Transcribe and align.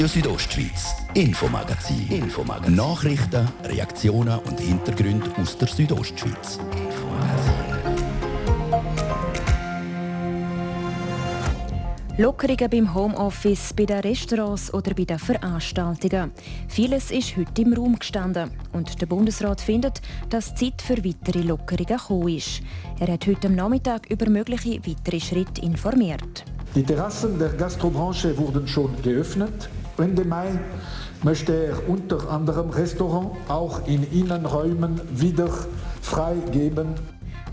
Radio 0.00 0.14
Südostschweiz, 0.14 0.94
Infomagazin. 1.12 2.08
Infomagazin. 2.08 2.74
Nachrichten, 2.74 3.46
Reaktionen 3.64 4.38
und 4.38 4.58
Hintergründe 4.58 5.30
aus 5.36 5.58
der 5.58 5.68
Südostschweiz. 5.68 6.58
Lockerungen 12.16 12.70
beim 12.70 12.94
Homeoffice, 12.94 13.74
bei 13.74 13.84
den 13.84 13.98
Restaurants 13.98 14.72
oder 14.72 14.94
bei 14.94 15.04
den 15.04 15.18
Veranstaltungen. 15.18 16.32
Vieles 16.68 17.10
ist 17.10 17.36
heute 17.36 17.60
im 17.60 17.74
Raum 17.74 17.98
gestanden. 17.98 18.50
Und 18.72 19.02
der 19.02 19.06
Bundesrat 19.06 19.60
findet, 19.60 20.00
dass 20.30 20.54
Zeit 20.54 20.80
für 20.80 21.04
weitere 21.04 21.42
Lockerungen 21.42 21.84
gekommen 21.84 22.28
ist. 22.28 22.62
Er 23.00 23.12
hat 23.12 23.26
heute 23.26 23.48
am 23.48 23.54
Nachmittag 23.54 24.08
über 24.08 24.30
mögliche 24.30 24.80
weitere 24.86 25.20
Schritte 25.20 25.60
informiert. 25.60 26.46
Die 26.74 26.84
Terrassen 26.84 27.38
der 27.38 27.50
Gastrobranche 27.50 28.38
wurden 28.38 28.66
schon 28.66 28.90
geöffnet. 29.02 29.68
Ende 30.00 30.24
Mai 30.24 30.58
möchte 31.22 31.52
er 31.52 31.88
unter 31.88 32.30
anderem 32.30 32.70
Restaurants 32.70 33.36
auch 33.48 33.86
in 33.86 34.02
Innenräumen 34.10 35.00
wieder 35.12 35.48
freigeben 36.00 36.94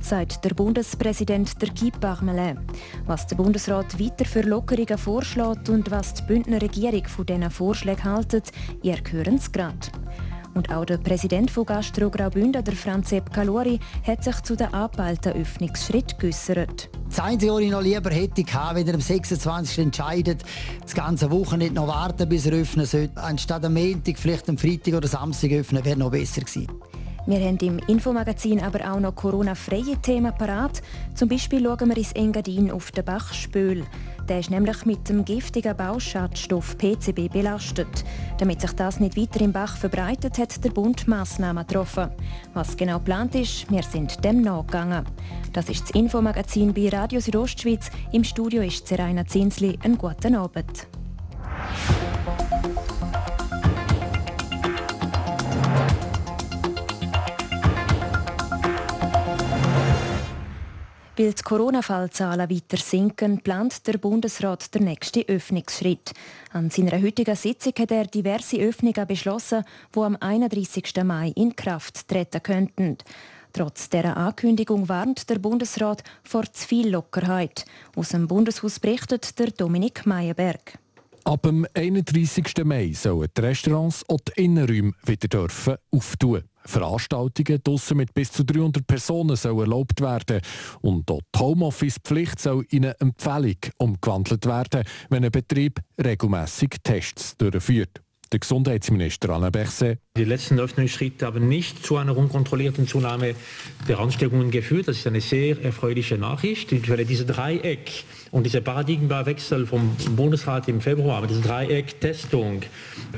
sagt 0.07 0.45
der 0.45 0.51
Bundespräsident 0.51 1.61
der 1.61 1.69
Guy 1.69 1.91
Parmelin. 1.91 2.59
Was 3.05 3.27
der 3.27 3.35
Bundesrat 3.35 3.99
weiter 3.99 4.23
für 4.23 4.41
Lockerungen 4.41 4.97
vorschlägt 4.97 5.67
und 5.67 5.91
was 5.91 6.13
die 6.13 6.23
Bündner 6.23 6.61
Regierung 6.61 7.05
von 7.05 7.25
diesen 7.25 7.49
Vorschlägen 7.49 8.15
hält, 8.15 8.51
ihr 8.83 8.97
hören 9.11 9.35
es 9.35 9.51
gerade. 9.51 9.91
Und 10.53 10.71
auch 10.71 10.85
der 10.85 10.97
Präsident 10.97 11.51
von 11.51 11.65
Gastro 11.65 12.09
Graubünden, 12.09 12.63
der 12.63 12.75
Franzep 12.75 13.33
Calori, 13.33 13.79
hat 14.05 14.23
sich 14.23 14.41
zu 14.43 14.55
den 14.55 14.73
angepeilten 14.73 15.33
Öffnungsschritt 15.33 16.17
geäußert. 16.17 16.89
Das 17.17 17.25
Einzige, 17.25 17.51
was 17.51 17.61
ich 17.61 17.71
noch 17.71 17.81
lieber 17.81 18.11
hätte, 18.11 18.43
wenn 18.73 18.87
er 18.87 18.93
am 18.93 19.01
26. 19.01 19.79
entscheidet, 19.79 20.43
das 20.83 20.93
ganze 20.93 21.31
nicht 21.57 21.73
noch 21.73 21.87
warten, 21.87 22.29
bis 22.29 22.45
er 22.45 22.53
öffnen 22.53 22.85
sollte. 22.85 23.19
Anstatt 23.19 23.65
am 23.65 23.73
Montag, 23.73 24.19
vielleicht 24.19 24.47
am 24.49 24.59
Freitag 24.59 24.93
oder 24.93 25.07
Samstag 25.07 25.51
öffnen, 25.53 25.83
wäre 25.83 25.97
noch 25.97 26.11
besser 26.11 26.41
gewesen. 26.41 26.67
Wir 27.27 27.41
haben 27.41 27.57
im 27.57 27.77
Infomagazin 27.87 28.63
aber 28.63 28.89
auch 28.89 29.01
noch 29.01 29.13
Corona-freie 29.13 29.97
Themen 30.01 30.33
parat. 30.33 30.81
Zum 31.13 31.27
Beispiel 31.27 31.61
schauen 31.61 31.89
wir 31.89 31.97
ins 31.97 32.13
Engadin 32.13 32.71
auf 32.71 32.91
den 32.91 33.03
Bachspöl. 33.03 33.83
Der 34.29 34.39
ist 34.39 34.49
nämlich 34.49 34.85
mit 34.85 35.09
dem 35.09 35.25
giftigen 35.25 35.75
Bauschadstoff 35.75 36.77
PCB 36.77 37.29
belastet. 37.29 38.05
Damit 38.37 38.61
sich 38.61 38.71
das 38.71 39.01
nicht 39.01 39.17
weiter 39.17 39.41
im 39.41 39.51
Bach 39.51 39.75
verbreitet, 39.75 40.37
hat 40.37 40.63
der 40.63 40.69
Bund 40.69 41.05
Massnahmen 41.09 41.67
getroffen. 41.67 42.11
Was 42.53 42.77
genau 42.77 42.99
geplant 42.99 43.35
ist, 43.35 43.69
wir 43.69 43.83
sind 43.83 44.23
dem 44.23 44.41
nachgegangen. 44.41 45.03
Das 45.51 45.67
ist 45.67 45.81
das 45.81 45.91
Infomagazin 45.91 46.73
bei 46.73 46.87
Radio 46.87 47.19
Südostschweiz. 47.19 47.91
Im 48.13 48.23
Studio 48.23 48.61
ist 48.61 48.87
Seraina 48.87 49.25
Zinsli. 49.25 49.77
Einen 49.83 49.97
guten 49.97 50.33
Abend. 50.35 50.87
Weil 61.19 61.33
die 61.33 61.41
Corona-Fallzahlen 61.41 62.47
weiter 62.47 62.77
sinken, 62.77 63.39
plant 63.39 63.87
der 63.87 63.97
Bundesrat 63.97 64.75
den 64.75 64.83
nächsten 64.83 65.27
Öffnungsschritt. 65.27 66.13
An 66.51 66.69
seiner 66.69 67.01
heutigen 67.01 67.35
Sitzung 67.35 67.73
hat 67.79 67.89
er 67.89 68.05
diverse 68.05 68.57
Öffnungen 68.57 69.07
beschlossen, 69.07 69.63
die 69.95 69.99
am 69.99 70.15
31. 70.19 70.93
Mai 71.03 71.31
in 71.35 71.55
Kraft 71.55 72.07
treten 72.07 72.43
könnten. 72.43 72.97
Trotz 73.51 73.89
dieser 73.89 74.15
Ankündigung 74.15 74.89
warnt 74.89 75.27
der 75.31 75.39
Bundesrat 75.39 76.03
vor 76.21 76.43
zu 76.53 76.67
viel 76.67 76.89
Lockerheit. 76.89 77.65
Aus 77.95 78.09
dem 78.09 78.27
Bundeshaus 78.27 78.79
berichtet 78.79 79.39
der 79.39 79.47
Dominik 79.47 80.05
Meyerberg. 80.05 80.77
Ab 81.23 81.41
dem 81.41 81.65
31. 81.73 82.63
Mai 82.63 82.93
sollen 82.93 83.27
die 83.35 83.41
Restaurants 83.41 84.03
und 84.03 84.21
die 84.27 84.43
Innenräume 84.43 84.93
wieder 85.03 85.27
dürfen 85.27 85.77
auftun. 85.89 86.43
Veranstaltungen 86.67 87.61
draussen 87.63 87.97
mit 87.97 88.13
bis 88.13 88.31
zu 88.31 88.43
300 88.43 88.85
Personen 88.85 89.35
sollen 89.35 89.59
erlaubt 89.59 90.01
werden. 90.01 90.41
Und 90.81 91.09
auch 91.09 91.21
die 91.33 91.39
Homeoffice-Pflicht 91.39 92.39
soll 92.39 92.65
in 92.69 92.85
eine 92.85 92.99
Empfehlung 92.99 93.57
umgewandelt 93.77 94.45
werden, 94.45 94.83
wenn 95.09 95.25
ein 95.25 95.31
Betrieb 95.31 95.79
regelmäßig 96.03 96.75
Tests 96.83 97.35
durchführt. 97.37 98.01
Der 98.31 98.39
Gesundheitsminister 98.39 99.29
Alain 99.29 99.51
Berset. 99.51 99.99
Die 100.17 100.23
letzten 100.23 100.59
Öffnungsschritte 100.59 101.27
haben 101.27 101.47
nicht 101.47 101.85
zu 101.85 101.97
einer 101.97 102.17
unkontrollierten 102.17 102.87
Zunahme 102.87 103.35
der 103.87 103.99
Ansteckungen 103.99 104.49
geführt. 104.49 104.87
Das 104.87 104.97
ist 104.97 105.05
eine 105.05 105.21
sehr 105.21 105.63
erfreuliche 105.63 106.17
Nachricht. 106.17 106.71
Ich 106.71 106.89
werde 106.89 107.05
diese 107.05 107.23
Dreieck 107.23 108.03
und 108.31 108.43
dieser 108.43 108.61
Paradigmenwechsel 108.61 109.67
vom 109.67 109.95
Bundesrat 110.15 110.67
im 110.69 110.81
Februar, 110.81 111.25
dieses 111.27 111.43
Dreieck 111.43 112.01
Testung, 112.01 112.63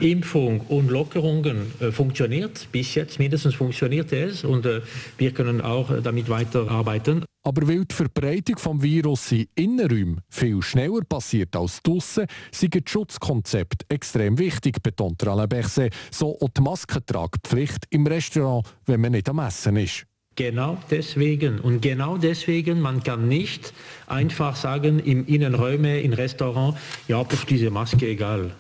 Impfung 0.01 0.59
und 0.67 0.89
Lockerungen 0.89 1.71
äh, 1.79 1.91
funktioniert. 1.93 2.67
Bis 2.73 2.95
jetzt 2.95 3.17
mindestens 3.17 3.55
funktioniert 3.55 4.11
es 4.11 4.43
und 4.43 4.66
äh, 4.66 4.81
wir 5.17 5.31
können 5.31 5.61
auch 5.61 5.89
damit 6.03 6.27
weiterarbeiten. 6.27 7.23
Aber 7.43 7.67
weil 7.69 7.85
die 7.85 7.95
Verbreitung 7.95 8.55
des 8.55 8.83
Virus 8.83 9.31
in 9.31 9.47
Innenräumen 9.55 10.21
viel 10.29 10.61
schneller 10.61 11.01
passiert 11.07 11.55
als 11.55 11.81
draussen, 11.81 12.27
sind 12.51 12.73
die 12.73 12.83
Schutzkonzepte 12.85 13.85
extrem 13.87 14.37
wichtig, 14.37 14.83
betont 14.83 15.25
Alain 15.25 15.47
Berset. 15.47 15.93
So 16.11 16.37
auch 16.39 16.49
die 16.49 16.61
Maskentragpflicht 16.89 17.85
im 17.89 18.07
Restaurant, 18.07 18.66
wenn 18.85 19.01
man 19.01 19.11
nicht 19.11 19.29
am 19.29 19.39
Essen 19.39 19.77
ist. 19.77 20.05
Genau 20.35 20.77
deswegen. 20.89 21.59
Und 21.59 21.81
genau 21.81 22.17
deswegen, 22.17 22.79
man 22.81 23.03
kann 23.03 23.27
nicht 23.27 23.73
einfach 24.07 24.55
sagen, 24.55 24.99
im 24.99 25.25
Innenräume, 25.25 26.01
im 26.01 26.13
Restaurant, 26.13 26.78
ja, 27.07 27.25
diese 27.49 27.69
Maske 27.69 28.07
egal. 28.07 28.51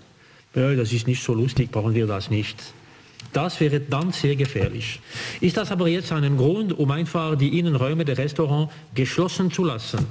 Ja, 0.55 0.73
das 0.75 0.91
ist 0.91 1.07
nicht 1.07 1.23
so 1.23 1.33
lustig, 1.33 1.71
brauchen 1.71 1.93
wir 1.93 2.05
das 2.05 2.29
nicht. 2.29 2.57
Das 3.31 3.59
wäre 3.59 3.79
dann 3.79 4.11
sehr 4.11 4.35
gefährlich. 4.35 4.99
Ist 5.39 5.57
das 5.57 5.71
aber 5.71 5.87
jetzt 5.87 6.11
ein 6.11 6.37
Grund, 6.37 6.77
um 6.77 6.91
einfach 6.91 7.37
die 7.37 7.59
Innenräume 7.59 8.03
der 8.03 8.17
Restaurants 8.17 8.73
geschlossen 8.95 9.51
zu 9.51 9.63
lassen? 9.63 10.07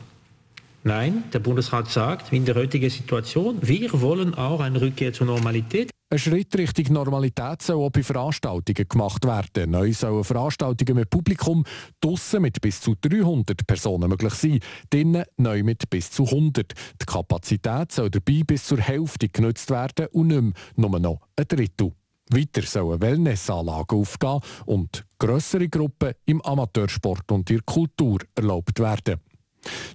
Nein, 0.84 1.24
der 1.32 1.40
Bundesrat 1.40 1.90
sagt, 1.90 2.32
in 2.32 2.44
der 2.44 2.54
heutigen 2.54 2.88
Situation, 2.88 3.58
wir 3.60 3.90
wollen 4.00 4.34
auch 4.34 4.60
eine 4.60 4.80
Rückkehr 4.80 5.12
zur 5.12 5.26
Normalität. 5.26 5.90
Ein 6.10 6.19
Schritt 6.19 6.56
Richtung 6.56 6.94
Normalität 6.94 7.60
soll 7.60 7.84
auch 7.84 7.91
bei 7.91 8.02
Veranstaltungen 8.02 8.88
gemacht 8.88 9.26
werden. 9.26 9.72
Neu 9.72 9.92
sollen 9.92 10.24
Veranstaltungen 10.24 10.94
mit 10.94 11.10
Publikum 11.10 11.64
draussen 12.00 12.41
mit 12.41 12.58
bis 12.62 12.80
zu 12.80 12.94
300 12.98 13.66
Personen 13.66 14.08
möglich 14.08 14.32
sein, 14.32 14.60
drinnen 14.88 15.24
neu 15.36 15.62
mit 15.62 15.91
bis 15.91 16.10
zu 16.10 16.24
100. 16.24 16.72
Die 17.02 17.04
Kapazität 17.04 17.92
soll 17.92 18.08
dabei 18.08 18.41
bis 18.46 18.64
zur 18.64 18.80
Hälfte 18.80 19.28
genutzt 19.28 19.69
werden 19.69 20.06
und 20.12 20.28
nicht 20.28 20.41
mehr 20.41 20.52
nur 20.76 20.98
noch 20.98 21.20
ein 21.36 21.46
Drittel. 21.46 21.92
Weiter 22.30 22.62
sollen 22.62 23.02
Wellnessanlagen 23.02 23.98
aufgehen 23.98 24.40
und 24.64 25.04
grössere 25.19 25.69
Gruppen 25.69 26.14
im 26.25 26.40
Amateursport 26.40 27.30
und 27.32 27.50
in 27.50 27.56
der 27.56 27.64
Kultur 27.64 28.20
erlaubt 28.34 28.80
werden. 28.80 29.20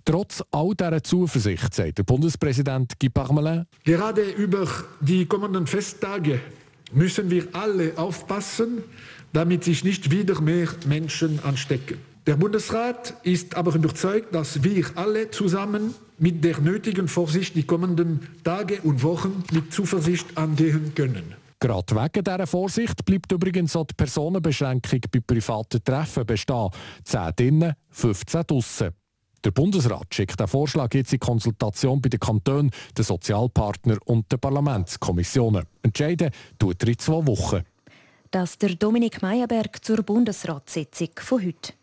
Trotz 0.05 0.43
all 0.51 0.73
dieser 0.75 1.03
Zuversicht, 1.03 1.73
sagt 1.73 1.97
der 1.97 2.03
Bundespräsident 2.03 2.99
Guy 2.99 3.09
Parmelin. 3.09 3.65
Gerade 3.83 4.21
über 4.21 4.67
die 5.01 5.25
kommenden 5.25 5.67
Festtage 5.67 6.39
müssen 6.91 7.29
wir 7.29 7.47
alle 7.53 7.97
aufpassen, 7.97 8.83
damit 9.31 9.63
sich 9.63 9.83
nicht 9.83 10.11
wieder 10.11 10.39
mehr 10.41 10.67
Menschen 10.87 11.39
anstecken. 11.43 11.97
Der 12.25 12.35
Bundesrat 12.35 13.15
ist 13.23 13.55
aber 13.55 13.75
überzeugt, 13.75 14.33
dass 14.33 14.63
wir 14.63 14.85
alle 14.95 15.29
zusammen 15.31 15.93
mit 16.17 16.43
der 16.43 16.59
nötigen 16.59 17.09
Vorsicht 17.09 17.55
die 17.55 17.63
kommenden 17.63 18.27
Tage 18.43 18.79
und 18.83 19.03
Wochen 19.03 19.43
mit 19.51 19.73
Zuversicht 19.73 20.37
angehen 20.37 20.93
können. 20.95 21.35
Gerade 21.59 21.95
wegen 21.95 22.23
dieser 22.23 22.47
Vorsicht 22.47 23.03
bleibt 23.03 23.31
übrigens 23.31 23.75
auch 23.75 23.85
die 23.85 23.93
Personenbeschränkung 23.93 25.01
bei 25.11 25.19
privaten 25.19 25.83
Treffen 25.83 26.25
bestehen. 26.25 26.69
10 27.03 27.31
drinnen, 27.35 27.73
15 27.89 28.43
draussen. 28.47 28.89
Der 29.43 29.51
Bundesrat 29.51 30.13
schickt 30.15 30.39
den 30.39 30.47
Vorschlag 30.47 30.93
jetzt 30.93 31.11
in 31.11 31.19
Konsultation 31.19 32.01
bei 32.01 32.07
den 32.07 32.19
Kantonen, 32.19 32.71
den 32.97 33.03
Sozialpartnern 33.03 33.99
und 34.05 34.31
den 34.31 34.39
Parlamentskommissionen. 34.39 35.65
Entscheiden 35.81 36.31
tut 36.57 36.81
er 36.81 36.89
in 36.89 36.97
zwei 36.97 37.27
Wochen. 37.27 37.63
Das 38.31 38.57
der 38.57 38.75
Dominik 38.75 39.21
Meyerberg 39.21 39.83
zur 39.83 40.01
Bundesratssitzung 40.01 41.09
von 41.17 41.45
heute. 41.45 41.73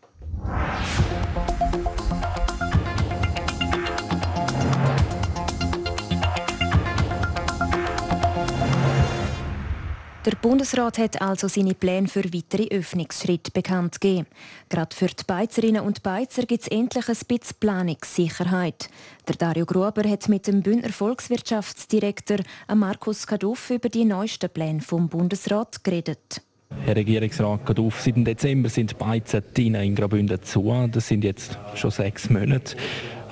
Der 10.27 10.33
Bundesrat 10.33 10.99
hat 10.99 11.23
also 11.23 11.49
seine 11.49 11.73
Pläne 11.73 12.07
für 12.07 12.25
weitere 12.25 12.69
Öffnungsschritte 12.77 13.53
bekannt 13.53 14.03
gegeben. 14.03 14.27
Gerade 14.69 14.95
für 14.95 15.07
die 15.07 15.25
Beizerinnen 15.27 15.81
und 15.81 16.03
Beizer 16.03 16.43
gibt 16.43 16.61
es 16.61 16.69
endlich 16.69 17.09
ein 17.09 17.17
bisschen 17.27 17.57
Planungssicherheit. 17.59 18.91
Der 19.27 19.37
Dario 19.37 19.65
Gruber 19.65 20.07
hat 20.07 20.29
mit 20.29 20.47
dem 20.47 20.61
Bündner 20.61 20.91
Volkswirtschaftsdirektor 20.91 22.41
Markus 22.75 23.27
Kaduff 23.27 23.71
über 23.71 23.89
die 23.89 24.05
neuesten 24.05 24.51
Pläne 24.51 24.83
vom 24.83 25.09
Bundesrat 25.09 25.83
geredet. 25.83 26.43
Herr 26.85 26.97
Regierungsrat 26.97 27.65
Kaduff, 27.65 28.03
seit 28.03 28.17
Dezember 28.19 28.69
sind 28.69 28.99
Beizen 28.99 29.43
in 29.57 29.95
Graubünden 29.95 30.43
zu. 30.43 30.71
Das 30.93 31.09
sind 31.09 31.25
jetzt 31.25 31.59
schon 31.77 31.91
sechs 31.91 32.29
Monate. 32.29 32.77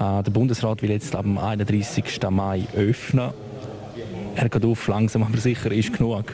Äh, 0.01 0.23
der 0.23 0.31
Bundesrat 0.31 0.81
will 0.81 0.91
jetzt 0.91 1.15
am 1.15 1.37
31. 1.37 2.19
Mai 2.31 2.67
öffnen. 2.75 3.35
Er 4.37 4.49
geht 4.49 4.65
auf, 4.65 4.89
langsam 4.89 5.25
aber 5.25 5.37
sicher 5.37 5.71
ist 5.71 5.93
genug. 5.93 6.33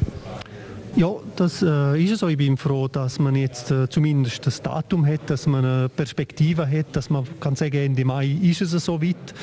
Ja, 0.96 1.10
das 1.34 1.60
äh, 1.60 2.00
ist 2.00 2.20
so. 2.20 2.28
Ich 2.28 2.36
bin 2.36 2.56
froh, 2.56 2.86
dass 2.86 3.18
man 3.18 3.34
jetzt 3.34 3.72
äh, 3.72 3.88
zumindest 3.88 4.46
das 4.46 4.62
Datum 4.62 5.04
hat, 5.04 5.28
dass 5.28 5.44
man 5.48 5.64
eine 5.64 5.88
Perspektive 5.88 6.70
hat, 6.70 6.86
dass 6.92 7.10
man 7.10 7.26
kann 7.40 7.56
sagen, 7.56 7.76
Ende 7.78 8.04
Mai 8.04 8.28
ist 8.28 8.60
es 8.60 8.70
so 8.70 9.02
weit. 9.02 9.34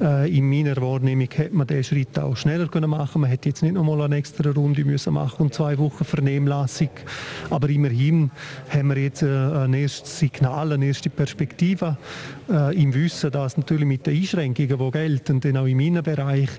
Äh, 0.00 0.36
in 0.36 0.48
meiner 0.48 0.76
Wahrnehmung 0.76 1.28
hätte 1.32 1.54
man 1.54 1.66
diesen 1.66 1.84
Schritt 1.84 2.18
auch 2.18 2.36
schneller 2.36 2.68
können 2.68 2.90
machen. 2.90 3.20
Man 3.22 3.30
hätte 3.30 3.48
jetzt 3.48 3.62
nicht 3.62 3.74
noch 3.74 3.82
mal 3.82 4.00
eine 4.02 4.16
extra 4.16 4.50
Runde 4.50 4.84
müssen 4.84 5.14
machen 5.14 5.42
und 5.42 5.54
zwei 5.54 5.76
Wochen 5.78 6.04
Vernehmlassung. 6.04 6.90
Aber 7.50 7.68
immerhin 7.68 8.30
haben 8.70 8.88
wir 8.88 8.98
jetzt 8.98 9.22
äh, 9.22 9.26
ein 9.26 9.74
erstes 9.74 10.18
Signal, 10.18 10.72
eine 10.72 10.86
erste 10.86 11.10
Perspektive 11.10 11.96
äh, 12.48 12.80
im 12.80 12.94
Wissen, 12.94 13.30
dass 13.32 13.56
natürlich 13.56 13.86
mit 13.86 14.06
den 14.06 14.16
Einschränkungen, 14.16 14.78
die 14.78 14.90
gelten, 14.90 15.40
denn 15.40 15.56
auch 15.56 15.66
in 15.66 15.76
meinem 15.76 16.02
Bereich 16.02 16.50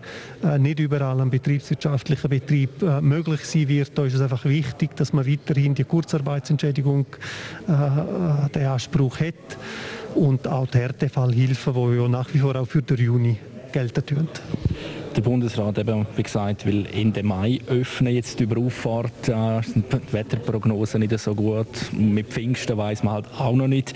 äh, 0.43 0.59
nicht 0.59 0.79
überall 0.79 1.21
ein 1.21 1.29
betriebswirtschaftlicher 1.29 2.27
Betrieb 2.27 2.81
äh, 2.81 2.99
möglich 2.99 3.45
sein 3.45 3.69
wird. 3.69 3.97
Da 3.97 4.05
ist 4.05 4.15
es 4.15 4.21
einfach 4.21 4.45
wichtig, 4.45 4.95
dass 4.97 5.13
man 5.13 5.25
weiterhin 5.25 5.75
die 5.75 5.85
Kurzarbeitsentschädigung 5.85 7.05
äh, 7.67 8.49
den 8.49 8.65
Anspruch 8.65 9.19
hat 9.21 9.57
und 10.15 10.47
auch 10.47 10.67
die 10.67 10.77
Härtefallhilfe, 10.77 11.73
die 11.73 11.97
ja 11.97 12.07
nach 12.07 12.33
wie 12.33 12.39
vor 12.39 12.55
auch 12.55 12.67
für 12.67 12.81
den 12.81 12.97
Juni 12.97 13.37
gelten 13.71 14.05
tun. 14.05 14.27
Der 15.15 15.21
Bundesrat 15.21 15.77
eben, 15.77 16.05
wie 16.15 16.23
gesagt, 16.23 16.65
will 16.65 16.85
Ende 16.93 17.23
Mai 17.23 17.59
öffnen. 17.67 18.13
Jetzt 18.13 18.39
über 18.39 18.59
Auffahrt 18.59 19.27
äh, 19.27 19.61
die 19.75 20.13
Wetterprognosen 20.13 21.01
nicht 21.01 21.17
so 21.19 21.33
gut. 21.33 21.67
Mit 21.91 22.27
Pfingsten 22.27 22.77
weiß 22.77 23.03
man 23.03 23.15
halt 23.15 23.25
auch 23.37 23.55
noch 23.55 23.67
nicht. 23.67 23.93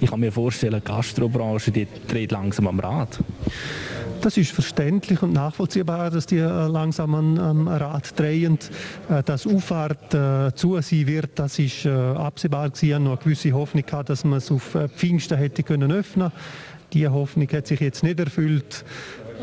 Ich 0.00 0.10
kann 0.10 0.20
mir 0.20 0.32
vorstellen, 0.32 0.80
die 0.84 0.84
Gastrobranche 0.84 1.70
die 1.70 1.86
dreht 2.08 2.32
langsam 2.32 2.66
am 2.66 2.80
Rad. 2.80 3.20
Das 4.22 4.36
ist 4.36 4.52
verständlich 4.52 5.20
und 5.20 5.32
nachvollziehbar, 5.32 6.08
dass 6.08 6.26
die 6.26 6.38
äh, 6.38 6.46
langsam 6.46 7.16
am, 7.16 7.38
am 7.40 7.66
Rad 7.66 8.16
drehen. 8.16 8.56
Äh, 9.10 9.24
dass 9.24 9.48
Auffahrt 9.48 10.14
äh, 10.14 10.54
zu 10.54 10.80
sein 10.80 11.08
wird, 11.08 11.30
das 11.34 11.58
ist 11.58 11.86
äh, 11.86 11.90
absehbar 11.90 12.70
gewesen. 12.70 13.02
noch 13.02 13.10
eine 13.10 13.20
gewisse 13.20 13.50
Hoffnung 13.50 13.84
gehabt, 13.84 14.10
dass 14.10 14.22
man 14.22 14.38
es 14.38 14.52
auf 14.52 14.76
äh, 14.76 14.88
Pfingsten 14.88 15.36
hätte 15.36 15.64
können 15.64 15.90
öffnen. 15.90 16.30
Diese 16.92 17.12
Hoffnung 17.12 17.48
hat 17.52 17.66
sich 17.66 17.80
jetzt 17.80 18.04
nicht 18.04 18.20
erfüllt. 18.20 18.84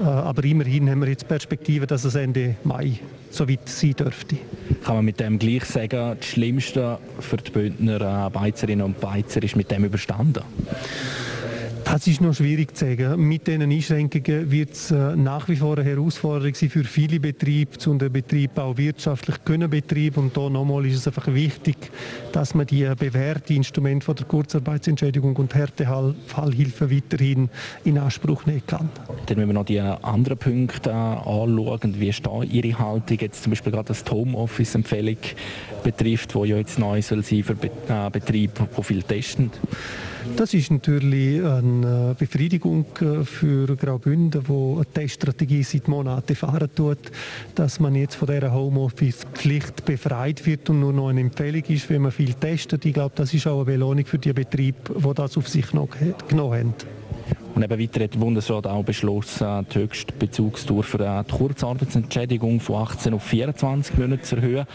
Aber 0.02 0.46
immerhin 0.46 0.90
haben 0.90 1.02
wir 1.02 1.10
jetzt 1.10 1.28
Perspektive, 1.28 1.86
dass 1.86 2.06
es 2.06 2.16
Ende 2.16 2.56
Mai 2.64 3.00
so 3.32 3.50
weit 3.50 3.68
sein 3.68 3.96
dürfte. 3.96 4.38
Kann 4.86 4.96
man 4.96 5.04
mit 5.04 5.20
dem 5.20 5.38
gleich 5.40 5.66
sagen, 5.66 6.16
das 6.18 6.26
Schlimmste 6.26 7.00
für 7.20 7.36
die 7.36 7.52
Bündner 7.52 8.30
Beizerinnen 8.30 8.86
und 8.86 9.02
Beizer 9.02 9.44
ist 9.44 9.58
mit 9.58 9.70
dem 9.72 9.84
überstanden? 9.84 10.44
Das 11.92 12.06
ist 12.06 12.22
noch 12.22 12.36
schwierig 12.36 12.78
zu 12.78 12.86
sagen. 12.86 13.28
Mit 13.28 13.48
diesen 13.48 13.64
Einschränkungen 13.64 14.52
wird 14.52 14.74
es 14.74 14.92
äh, 14.92 15.16
nach 15.16 15.50
wie 15.50 15.56
vor 15.56 15.76
eine 15.76 15.90
Herausforderung 15.90 16.54
sein 16.54 16.70
für 16.70 16.84
viele 16.84 17.20
Betriebe, 17.20 17.72
um 17.90 17.98
den 17.98 18.14
Betrieb 18.14 18.60
auch 18.60 18.78
wirtschaftlich 18.78 19.44
können 19.44 19.72
betreiben. 19.72 20.26
Und 20.26 20.38
da 20.38 20.52
nochmal 20.52 20.86
ist 20.86 20.98
es 20.98 21.08
einfach 21.08 21.34
wichtig, 21.34 21.78
dass 22.32 22.54
man 22.54 22.68
die 22.68 22.88
bewährten 22.96 23.56
Instrumente 23.56 24.06
von 24.06 24.16
der 24.16 24.28
Kurzarbeitsentschädigung 24.28 25.36
und 25.38 25.56
Härtefallhilfe 25.56 26.92
weiterhin 26.92 27.50
in 27.84 27.98
Anspruch 27.98 28.46
nehmen 28.46 28.62
kann. 28.68 28.90
Dann 29.26 29.38
müssen 29.38 29.50
wir 29.50 29.54
noch 29.56 29.66
die 29.66 29.80
anderen 29.80 30.38
Punkte 30.38 30.92
äh, 30.92 30.94
anschauen. 30.94 31.96
Wie 31.98 32.12
da 32.22 32.44
Ihre 32.44 32.78
Haltung 32.78 33.18
jetzt 33.20 33.42
zum 33.42 33.50
Beispiel 33.50 33.72
gerade 33.72 33.88
das 33.88 34.04
Homeoffice-Empfehlung 34.08 35.18
betrifft, 35.84 36.36
wo 36.36 36.46
ja 36.46 36.58
jetzt 36.58 36.78
neu 36.78 37.02
soll 37.02 37.24
sein 37.24 37.42
für 37.42 37.56
Be 37.56 37.72
äh, 37.88 38.12
Betriebe, 38.12 38.68
die 38.78 38.84
viel 38.84 39.02
testen? 39.02 39.50
Das 40.36 40.54
ist 40.54 40.72
natürlich 40.72 41.44
eine 41.44 42.16
Befriedigung 42.18 42.86
äh, 43.02 43.24
für 43.24 43.76
Graubünden, 43.76 44.48
wo 44.48 44.76
eine 44.76 44.86
Teststrategie 44.86 45.64
seit 45.64 45.88
Monaten 45.88 46.36
fahren 46.36 46.70
tut, 46.76 47.12
dass 47.56 47.80
man 47.80 47.96
jetzt 47.96 48.16
von 48.16 48.28
dieser 48.28 48.54
Homeoffice-Pflicht 48.54 49.86
befreit 49.86 50.46
wird 50.46 50.70
und 50.70 50.82
nur 50.82 50.94
noch 50.94 51.10
eine 51.10 51.22
Empfehlung 51.22 51.64
ist, 51.68 51.90
wenn 51.90 52.04
man 52.04 52.12
viel 52.12 52.34
testet. 52.34 52.86
Ich 52.86 52.94
glaube, 52.94 53.14
das 53.16 53.34
ist 53.34 53.48
auch 53.48 53.58
eine 53.58 53.66
Belohnung 53.66 54.06
für 54.06 54.20
die 54.20 54.34
Betriebe, 54.34 54.78
die 54.94 55.14
das 55.14 55.38
auf 55.38 55.48
sich 55.48 55.68
genommen 55.68 55.90
haben. 55.92 56.74
Und 57.56 57.64
eben 57.64 57.80
weiter 57.80 58.04
hat 58.04 58.14
der 58.14 58.20
Bundesrat 58.20 58.68
auch 58.68 58.84
beschlossen, 58.84 59.66
die 59.74 59.80
höchste 59.80 60.14
Bezugsdauer 60.14 60.84
für 60.84 60.98
die 60.98 61.34
Kurzarbeitsentschädigung 61.34 62.60
von 62.60 62.84
18 62.84 63.14
auf 63.14 63.24
24 63.24 63.98
Monate 63.98 64.22
zu 64.22 64.36
erhöhen. 64.38 64.66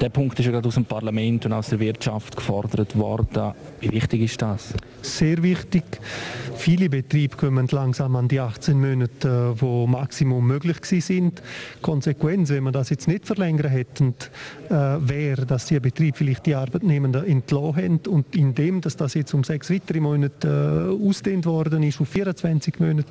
Der 0.00 0.10
Punkt 0.10 0.38
ist 0.38 0.46
ja 0.46 0.52
gerade 0.52 0.68
aus 0.68 0.74
dem 0.74 0.84
Parlament 0.84 1.44
und 1.44 1.52
aus 1.52 1.68
der 1.68 1.80
Wirtschaft 1.80 2.36
gefordert 2.36 2.96
worden. 2.96 3.52
Wie 3.80 3.90
wichtig 3.90 4.22
ist 4.22 4.40
das? 4.40 4.74
Sehr 5.02 5.42
wichtig. 5.42 5.82
Viele 6.56 6.88
Betriebe 6.88 7.36
kommen 7.36 7.66
langsam 7.68 8.14
an 8.14 8.28
die 8.28 8.38
18 8.38 8.80
Monate, 8.80 9.54
wo 9.60 9.88
Maximum 9.88 10.46
möglich 10.46 10.76
sind. 10.84 11.42
Konsequenz, 11.80 12.50
wenn 12.50 12.62
man 12.62 12.72
das 12.72 12.90
jetzt 12.90 13.08
nicht 13.08 13.26
verlängern 13.26 13.70
hätten, 13.70 14.14
äh, 14.68 14.74
wäre, 15.00 15.44
dass 15.46 15.66
die 15.66 15.80
Betriebe 15.80 16.16
vielleicht 16.16 16.46
die 16.46 16.54
Arbeitnehmer 16.54 17.26
entlassen 17.26 17.76
haben 17.76 18.00
und 18.08 18.36
indem 18.36 18.80
dass 18.80 18.96
das 18.96 19.14
jetzt 19.14 19.34
um 19.34 19.42
sechs 19.42 19.70
weitere 19.70 19.98
Monate 19.98 20.88
äh, 21.00 21.08
ausdehnt 21.08 21.46
worden 21.46 21.81
ist 21.82 22.00
auf 22.00 22.08
24 22.08 22.80
Monate, 22.80 23.08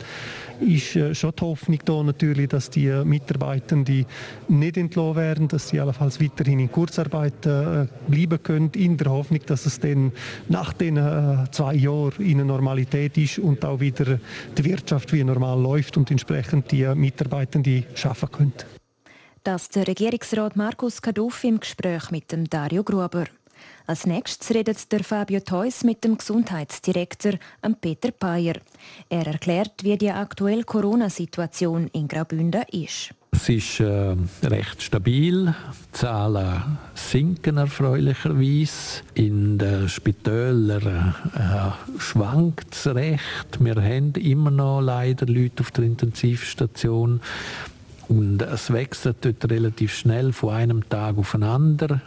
ist 0.59 0.95
äh, 0.95 1.15
schon 1.15 1.33
die 1.37 1.41
Hoffnung 1.41 1.79
da 1.85 2.03
natürlich, 2.03 2.49
dass 2.49 2.69
die 2.69 2.89
Mitarbeitenden 3.03 4.05
nicht 4.47 4.77
entlassen 4.77 5.15
werden, 5.15 5.47
dass 5.47 5.69
sie 5.69 5.79
allenfalls 5.79 6.21
weiterhin 6.21 6.59
in 6.59 6.71
Kurzarbeit 6.71 7.45
äh, 7.45 7.87
bleiben 8.07 8.43
können, 8.43 8.71
in 8.75 8.97
der 8.97 9.11
Hoffnung, 9.11 9.41
dass 9.45 9.65
es 9.65 9.79
dann 9.79 10.11
nach 10.49 10.73
den 10.73 10.97
äh, 10.97 11.45
zwei 11.51 11.75
Jahren 11.75 12.13
in 12.19 12.39
eine 12.39 12.45
Normalität 12.45 13.17
ist 13.17 13.39
und 13.39 13.63
auch 13.65 13.79
wieder 13.79 14.19
die 14.57 14.65
Wirtschaft 14.65 15.13
wie 15.13 15.23
normal 15.23 15.61
läuft 15.61 15.97
und 15.97 16.11
entsprechend 16.11 16.71
die 16.71 16.85
Mitarbeitenden 16.95 17.85
arbeiten 18.03 18.31
können. 18.31 18.53
Das 19.43 19.69
der 19.69 19.87
Regierungsrat 19.87 20.55
Markus 20.55 21.01
Kaduff 21.01 21.43
im 21.43 21.59
Gespräch 21.59 22.11
mit 22.11 22.31
dem 22.31 22.47
Dario 22.47 22.83
Gruber. 22.83 23.25
Als 23.87 24.05
nächstes 24.05 24.51
redet 24.51 24.91
der 24.91 25.03
Fabio 25.03 25.39
Theus 25.39 25.83
mit 25.83 26.03
dem 26.03 26.17
Gesundheitsdirektor 26.17 27.33
Peter 27.81 28.11
Payer. 28.11 28.55
Er 29.09 29.27
erklärt, 29.27 29.83
wie 29.83 29.97
die 29.97 30.11
aktuelle 30.11 30.63
Corona-Situation 30.63 31.87
in 31.93 32.07
Graubünden 32.07 32.63
ist. 32.71 33.13
Es 33.33 33.49
ist 33.49 33.79
äh, 33.79 34.15
recht 34.43 34.83
stabil. 34.83 35.45
Die 35.47 35.91
Zahlen 35.97 36.77
sinken 36.93 37.57
erfreulicherweise. 37.57 39.01
In 39.15 39.57
den 39.57 39.89
Spitälern 39.89 41.15
äh, 41.33 41.99
schwankt 41.99 42.75
es 42.75 42.87
recht. 42.87 43.57
Wir 43.59 43.75
haben 43.75 44.13
immer 44.13 44.51
noch 44.51 44.81
leider 44.81 45.25
Leute 45.25 45.61
auf 45.61 45.71
der 45.71 45.85
Intensivstation. 45.85 47.21
Und 48.09 48.41
es 48.41 48.71
wechselt 48.71 49.17
dort 49.21 49.49
relativ 49.49 49.95
schnell 49.95 50.33
von 50.33 50.53
einem 50.53 50.89
Tag 50.89 51.17
auf 51.17 51.31
den 51.31 51.43
anderen. 51.43 52.01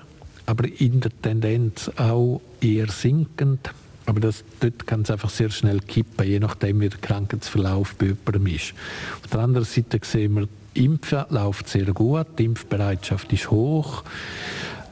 Aber 0.46 0.68
in 0.78 1.00
der 1.00 1.10
Tendenz 1.22 1.90
auch 1.96 2.40
eher 2.60 2.88
sinkend. 2.88 3.70
Aber 4.06 4.20
das, 4.20 4.44
dort 4.60 4.86
kann 4.86 5.02
es 5.02 5.10
einfach 5.10 5.30
sehr 5.30 5.50
schnell 5.50 5.80
kippen, 5.80 6.26
je 6.26 6.38
nachdem, 6.38 6.80
wie 6.80 6.90
der 6.90 6.98
Krankheitsverlauf 7.00 7.94
bei 7.94 8.06
jemandem 8.06 8.46
ist. 8.48 8.74
Auf 9.22 9.30
der 9.30 9.40
anderen 9.40 9.64
Seite 9.64 9.98
sehen 10.02 10.34
wir, 10.34 10.48
Impfen 10.74 11.24
läuft 11.30 11.68
sehr 11.68 11.86
gut, 11.86 12.26
die 12.38 12.44
Impfbereitschaft 12.44 13.32
ist 13.32 13.50
hoch. 13.50 14.02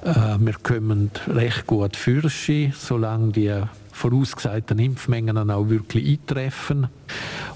Äh, 0.05 0.39
wir 0.39 0.55
kommen 0.63 1.11
recht 1.27 1.67
gut 1.67 1.97
fürschen, 1.97 2.73
solange 2.77 3.33
die 3.33 3.53
vorausgesagten 3.93 4.79
Impfmengen 4.79 5.37
dann 5.37 5.51
auch 5.51 5.69
wirklich 5.69 6.19
eintreffen. 6.19 6.89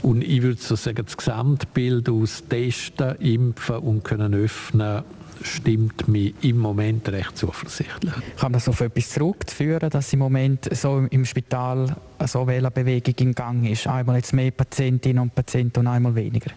Und 0.03 0.23
ich 0.23 0.43
würde 0.43 0.61
so 0.61 0.76
sagen, 0.76 1.05
das 1.05 1.17
Gesamtbild 1.17 2.09
aus 2.09 2.45
Testen, 2.49 3.17
Impfen 3.17 3.76
und 3.76 4.05
können 4.05 4.35
öffnen 4.35 5.03
stimmt 5.43 6.09
mich 6.09 6.35
im 6.43 6.59
Moment 6.59 7.09
recht 7.09 7.37
zuversichtlich. 7.37 8.12
Kann 8.12 8.52
man 8.52 8.55
das 8.55 8.69
auf 8.69 8.81
etwas 8.81 9.11
zurückführen, 9.11 9.90
dass 9.90 10.12
im 10.12 10.19
Moment 10.19 10.69
so 10.75 11.07
im 11.11 11.25
Spital 11.25 11.97
so 12.26 12.47
eine 12.47 12.71
Bewegung 12.71 13.14
in 13.19 13.35
Gang 13.35 13.71
ist? 13.71 13.87
Einmal 13.87 14.16
jetzt 14.16 14.33
mehr 14.33 14.50
Patientinnen 14.50 15.23
und 15.23 15.35
Patienten 15.35 15.81
und 15.81 15.87
einmal 15.87 16.14
weniger? 16.14 16.50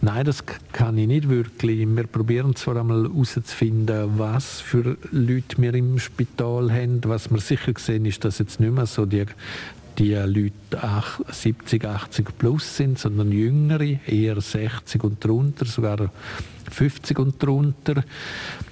Nein, 0.00 0.24
das 0.24 0.44
kann 0.72 0.96
ich 0.98 1.06
nicht 1.06 1.28
wirklich. 1.28 1.86
Wir 1.86 2.06
probieren 2.06 2.54
zwar 2.56 2.76
einmal 2.76 3.04
herauszufinden, 3.04 4.18
was 4.18 4.60
für 4.60 4.96
Leute 5.10 5.60
wir 5.60 5.74
im 5.74 5.98
Spital 5.98 6.72
haben. 6.72 7.00
Was 7.04 7.30
wir 7.30 7.40
sicher 7.40 7.72
sehen, 7.76 8.06
ist, 8.06 8.24
dass 8.24 8.38
jetzt 8.38 8.60
nicht 8.60 8.72
mehr 8.72 8.86
so 8.86 9.06
die 9.06 9.26
die 10.00 10.14
Leute 10.14 11.04
70, 11.30 11.84
80 11.84 12.38
plus 12.38 12.76
sind, 12.76 12.98
sondern 12.98 13.30
jüngere, 13.30 13.98
eher 14.06 14.40
60 14.40 15.04
und 15.04 15.22
drunter, 15.22 15.66
sogar 15.66 16.10
50 16.70 17.18
und 17.18 17.42
drunter. 17.42 18.02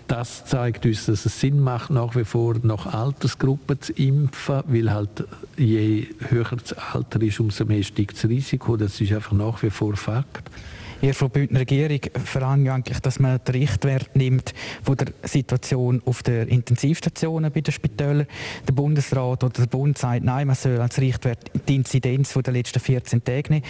Das 0.06 0.46
zeigt 0.46 0.86
uns, 0.86 1.04
dass 1.04 1.26
es 1.26 1.38
Sinn 1.38 1.60
macht, 1.60 1.90
nach 1.90 2.16
wie 2.16 2.24
vor 2.24 2.56
nach 2.62 2.86
Altersgruppen 2.86 3.78
zu 3.78 3.92
impfen, 3.92 4.62
weil 4.68 4.90
halt 4.90 5.24
je 5.58 6.06
höher 6.30 6.56
das 6.56 6.72
Alter 6.72 7.20
ist, 7.20 7.40
umso 7.40 7.66
mehr 7.66 7.82
steigt 7.82 8.16
das 8.16 8.24
Risiko. 8.24 8.78
Das 8.78 8.98
ist 8.98 9.12
einfach 9.12 9.32
nach 9.32 9.62
wie 9.62 9.70
vor 9.70 9.96
Fakt. 9.96 10.50
Ihr 11.00 11.14
von 11.14 11.30
Bündner 11.30 11.60
Regierung 11.60 12.00
verlangt 12.24 12.68
eigentlich, 12.68 12.98
dass 12.98 13.20
man 13.20 13.38
den 13.46 13.54
Richtwert 13.54 14.16
nimmt 14.16 14.52
von 14.82 14.96
der 14.96 15.12
Situation 15.22 16.02
auf 16.04 16.24
der 16.24 16.48
Intensivstationen 16.48 17.52
bei 17.52 17.60
den 17.60 17.72
Spitälern. 17.72 18.26
Der 18.66 18.72
Bundesrat 18.72 19.44
oder 19.44 19.52
der 19.52 19.66
Bund 19.66 19.96
sagt, 19.96 20.24
nein, 20.24 20.48
man 20.48 20.56
soll 20.56 20.80
als 20.80 20.98
Richtwert 20.98 21.52
die 21.68 21.76
Inzidenz 21.76 22.32
der 22.32 22.52
letzten 22.52 22.80
14 22.80 23.22
Tage 23.22 23.52
nehmen. 23.52 23.64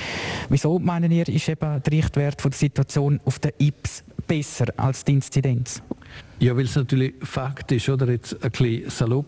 Wieso 0.49 0.79
meinen 0.79 1.11
ihr, 1.11 1.29
ist 1.29 1.51
eben 1.51 1.83
der 1.83 1.93
Richtwert 1.93 2.41
von 2.41 2.51
der 2.51 2.59
Situation 2.59 3.21
auf 3.27 3.39
der 3.41 3.53
IPS 3.59 4.05
besser 4.27 4.67
als 4.79 5.05
die 5.05 5.13
Inzidenz? 5.13 5.83
Ja, 6.41 6.57
weil 6.57 6.65
es 6.65 6.77
natürlich 6.77 7.15
Fakt 7.23 7.73
ist, 7.73 7.89
oder 7.91 8.11
jetzt 8.11 8.43
ein 8.43 8.51
bisschen 8.51 8.89
salopp 8.89 9.27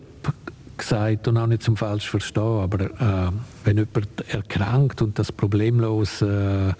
gesagt 0.81 1.27
und 1.27 1.37
auch 1.37 1.47
nicht 1.47 1.63
zum 1.63 1.77
falsch 1.77 2.09
verstehen, 2.09 2.59
aber 2.59 2.81
äh, 2.85 3.31
wenn 3.63 3.77
jemand 3.77 4.07
erkrankt 4.29 5.01
und 5.01 5.17
das 5.17 5.31
problemlos 5.31 6.21
äh, 6.21 6.69
äh, 6.69 6.73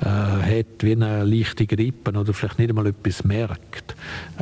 hat, 0.00 0.66
wie 0.80 0.92
eine 0.92 1.24
leichte 1.24 1.66
Grippe 1.66 2.10
oder 2.18 2.32
vielleicht 2.32 2.58
nicht 2.58 2.70
einmal 2.70 2.86
etwas 2.86 3.24
merkt, 3.24 3.94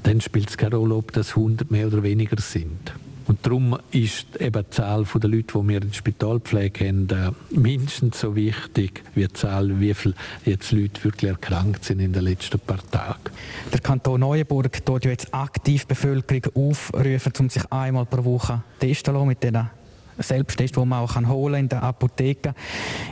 dann 0.02 0.20
spielt 0.20 0.50
es 0.50 0.56
keine 0.56 0.76
Rolle, 0.76 0.94
ob 0.94 1.12
das 1.12 1.30
100 1.30 1.70
mehr 1.70 1.88
oder 1.88 2.02
weniger 2.02 2.40
sind. 2.40 2.92
Und 3.30 3.46
darum 3.46 3.78
ist 3.92 4.40
eben 4.40 4.64
die 4.64 4.70
Zahl 4.70 5.04
der 5.04 5.30
Leute, 5.30 5.56
die 5.56 5.68
wir 5.68 5.80
in 5.80 5.88
der 5.88 5.94
Spitalpflege 5.94 6.88
haben, 6.88 7.08
äh, 7.10 7.30
mindestens 7.56 8.18
so 8.18 8.34
wichtig 8.34 9.04
wie 9.14 9.20
die 9.20 9.32
Zahl, 9.32 9.78
wie 9.78 9.94
viele 9.94 10.16
Leute 10.44 11.04
wirklich 11.04 11.30
erkrankt 11.30 11.84
sind 11.84 12.00
in 12.00 12.12
den 12.12 12.24
letzten 12.24 12.58
paar 12.58 12.80
Tagen. 12.90 13.30
Der 13.72 13.78
Kanton 13.78 14.18
Neuenburg 14.18 14.84
tut 14.84 15.04
jetzt 15.04 15.32
aktiv 15.32 15.82
die 15.82 15.86
Bevölkerung 15.90 16.42
aufrufen, 16.56 17.32
um 17.38 17.48
sich 17.48 17.62
einmal 17.70 18.04
pro 18.04 18.24
Woche 18.24 18.64
testen 18.80 19.14
zu 19.14 19.24
mit 19.24 19.40
diesen 19.44 19.70
Selbsttest, 20.18 20.76
den 20.76 20.88
man 20.88 20.98
auch 20.98 21.14
holen 21.14 21.52
kann 21.52 21.60
in 21.60 21.68
der 21.68 21.84
Apotheke, 21.84 22.52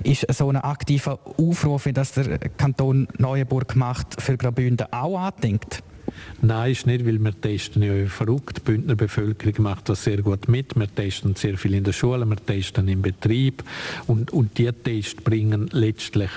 ist 0.03 0.27
so 0.35 0.49
ein 0.49 0.57
aktiver 0.57 1.21
Aufruf, 1.39 1.87
wie 1.87 1.93
das 1.93 2.11
der 2.11 2.41
Kanton 2.41 3.07
Neuenburg 3.19 3.77
macht, 3.77 4.21
für 4.21 4.37
Graubünden 4.37 4.93
auch 4.93 5.17
andenkt. 5.17 5.85
Nein, 6.43 6.73
ist 6.73 6.87
nicht, 6.87 7.07
weil 7.07 7.19
wir 7.19 7.41
testen 7.41 7.83
ja 7.83 8.07
verrückt. 8.07 8.59
Die 8.59 8.61
Bündner 8.61 8.95
Bevölkerung 8.95 9.63
macht 9.63 9.89
das 9.89 10.05
sehr 10.05 10.23
gut 10.23 10.49
mit. 10.49 10.77
Wir 10.77 10.95
testen 10.95 11.35
sehr 11.35 11.59
viel 11.59 11.75
in 11.75 11.85
der 11.85 11.93
Schule, 11.93 12.27
wir 12.27 12.37
testen 12.37 12.89
im 12.89 13.03
Betrieb 13.03 13.65
und, 14.07 14.33
und 14.33 14.57
die 14.59 14.71
Tests 14.73 15.23
bringen 15.23 15.69
letztlich 15.73 16.31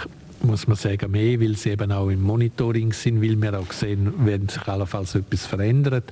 muss 0.44 0.68
man 0.68 0.76
sagen, 0.76 1.12
mehr, 1.12 1.40
weil 1.40 1.56
sie 1.56 1.70
eben 1.70 1.92
auch 1.92 2.10
im 2.10 2.22
Monitoring 2.22 2.94
sind, 2.94 3.22
weil 3.22 3.40
wir 3.40 3.60
auch 3.60 3.72
sehen, 3.72 4.14
wenn 4.26 4.50
sich 4.50 4.68
allenfalls 4.68 5.14
etwas 5.14 5.46
verändert. 5.46 6.12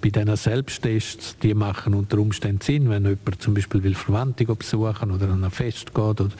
Bei 0.00 0.10
diesen 0.10 0.36
Selbsttests, 0.36 1.38
die 1.42 1.54
machen 1.54 1.94
unter 1.94 2.18
Umständen 2.18 2.60
Sinn, 2.60 2.88
wenn 2.88 3.04
jemand 3.04 3.42
zum 3.42 3.54
Beispiel 3.54 3.82
will 3.82 3.96
Verwandte 3.96 4.44
besuchen 4.44 5.10
oder 5.10 5.28
an 5.28 5.42
ein 5.42 5.50
Fest 5.50 5.92
geht 5.92 6.20
oder, 6.20 6.30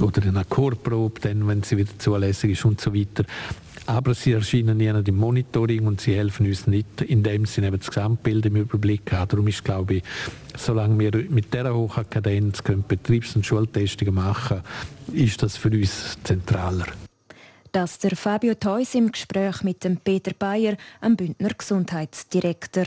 oder 0.00 0.22
in 0.24 0.36
eine 0.36 0.44
Chorprobe, 0.44 1.20
dann, 1.20 1.46
wenn 1.46 1.62
sie 1.62 1.76
wieder 1.76 1.96
zulässig 1.98 2.52
ist 2.52 2.64
und 2.64 2.80
so 2.80 2.92
weiter 2.92 3.24
aber 3.90 4.14
sie 4.14 4.32
erscheinen 4.32 4.78
nie 4.78 4.86
im 4.86 5.16
Monitoring 5.16 5.86
und 5.86 6.00
sie 6.00 6.14
helfen 6.14 6.46
uns 6.46 6.66
nicht, 6.66 7.02
indem 7.02 7.44
sie 7.44 7.62
eben 7.62 7.78
das 7.78 7.88
Gesamtbild 7.88 8.46
im 8.46 8.56
Überblick 8.56 9.12
haben. 9.12 9.28
Darum 9.28 9.48
ist, 9.48 9.64
glaube 9.64 9.94
ich, 9.94 10.02
solange 10.56 10.98
wir 10.98 11.24
mit 11.28 11.52
dieser 11.52 11.74
hohen 11.74 12.08
Kadenz 12.08 12.62
Betriebs- 12.62 13.34
und 13.34 13.44
Schultestungen 13.44 14.14
machen, 14.14 14.62
ist 15.12 15.42
das 15.42 15.56
für 15.56 15.70
uns 15.70 16.16
zentraler. 16.22 16.86
Das 17.72 17.98
der 17.98 18.16
Fabio 18.16 18.54
Theus 18.54 18.94
im 18.94 19.10
Gespräch 19.10 19.62
mit 19.62 19.82
dem 19.82 19.96
Peter 19.96 20.32
Bayer, 20.38 20.76
am 21.00 21.16
Bündner 21.16 21.50
Gesundheitsdirektor. 21.50 22.86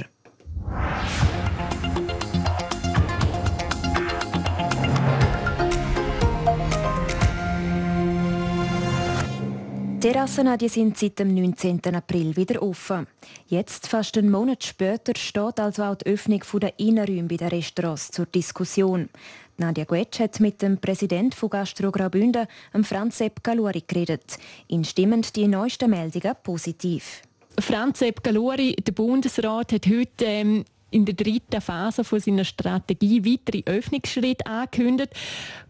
Terrassen 10.03 10.57
die 10.57 10.67
sind 10.67 10.98
seit 10.98 11.17
dem 11.19 11.33
19. 11.33 11.79
April 11.95 12.36
wieder 12.36 12.62
offen. 12.62 13.07
Jetzt, 13.48 13.88
fast 13.88 14.17
einen 14.17 14.29
Monat 14.29 14.62
später, 14.62 15.13
steht 15.15 15.62
also 15.62 15.83
auch 15.83 15.95
die 15.95 16.07
Öffnung 16.07 16.41
der 16.60 16.77
Innenräume 16.77 17.29
bei 17.29 17.38
den 17.38 17.48
Restaurants 17.48 18.12
zur 18.12 18.25
Diskussion. 18.25 19.07
Nadia 19.55 19.86
Guetsch 19.86 20.19
hat 20.19 20.41
mit 20.41 20.62
dem 20.62 20.77
Präsidenten 20.77 21.31
von 21.31 21.51
Gastro 21.51 21.89
Graubünden, 21.89 22.48
Franz 22.81 23.19
Sepp 23.19 23.41
Galuri, 23.45 23.81
geredet. 23.88 24.38
Ihn 24.67 24.83
stimmen 24.83 25.25
die 25.38 25.48
neuesten 25.48 25.89
Meldungen 25.89 26.36
positiv. 26.43 27.22
Franz 27.57 28.00
Sepp 28.00 28.22
Galuri, 28.22 28.75
der 28.75 28.91
Bundesrat, 28.91 29.72
hat 29.72 29.88
heute 29.88 30.25
ähm, 30.25 30.65
in 30.93 31.05
der 31.05 31.15
dritten 31.15 31.62
Phase 31.62 32.03
von 32.03 32.19
seiner 32.19 32.45
Strategie 32.45 33.25
weitere 33.25 33.63
Öffnungsschritte 33.65 34.45
angekündigt. 34.45 35.13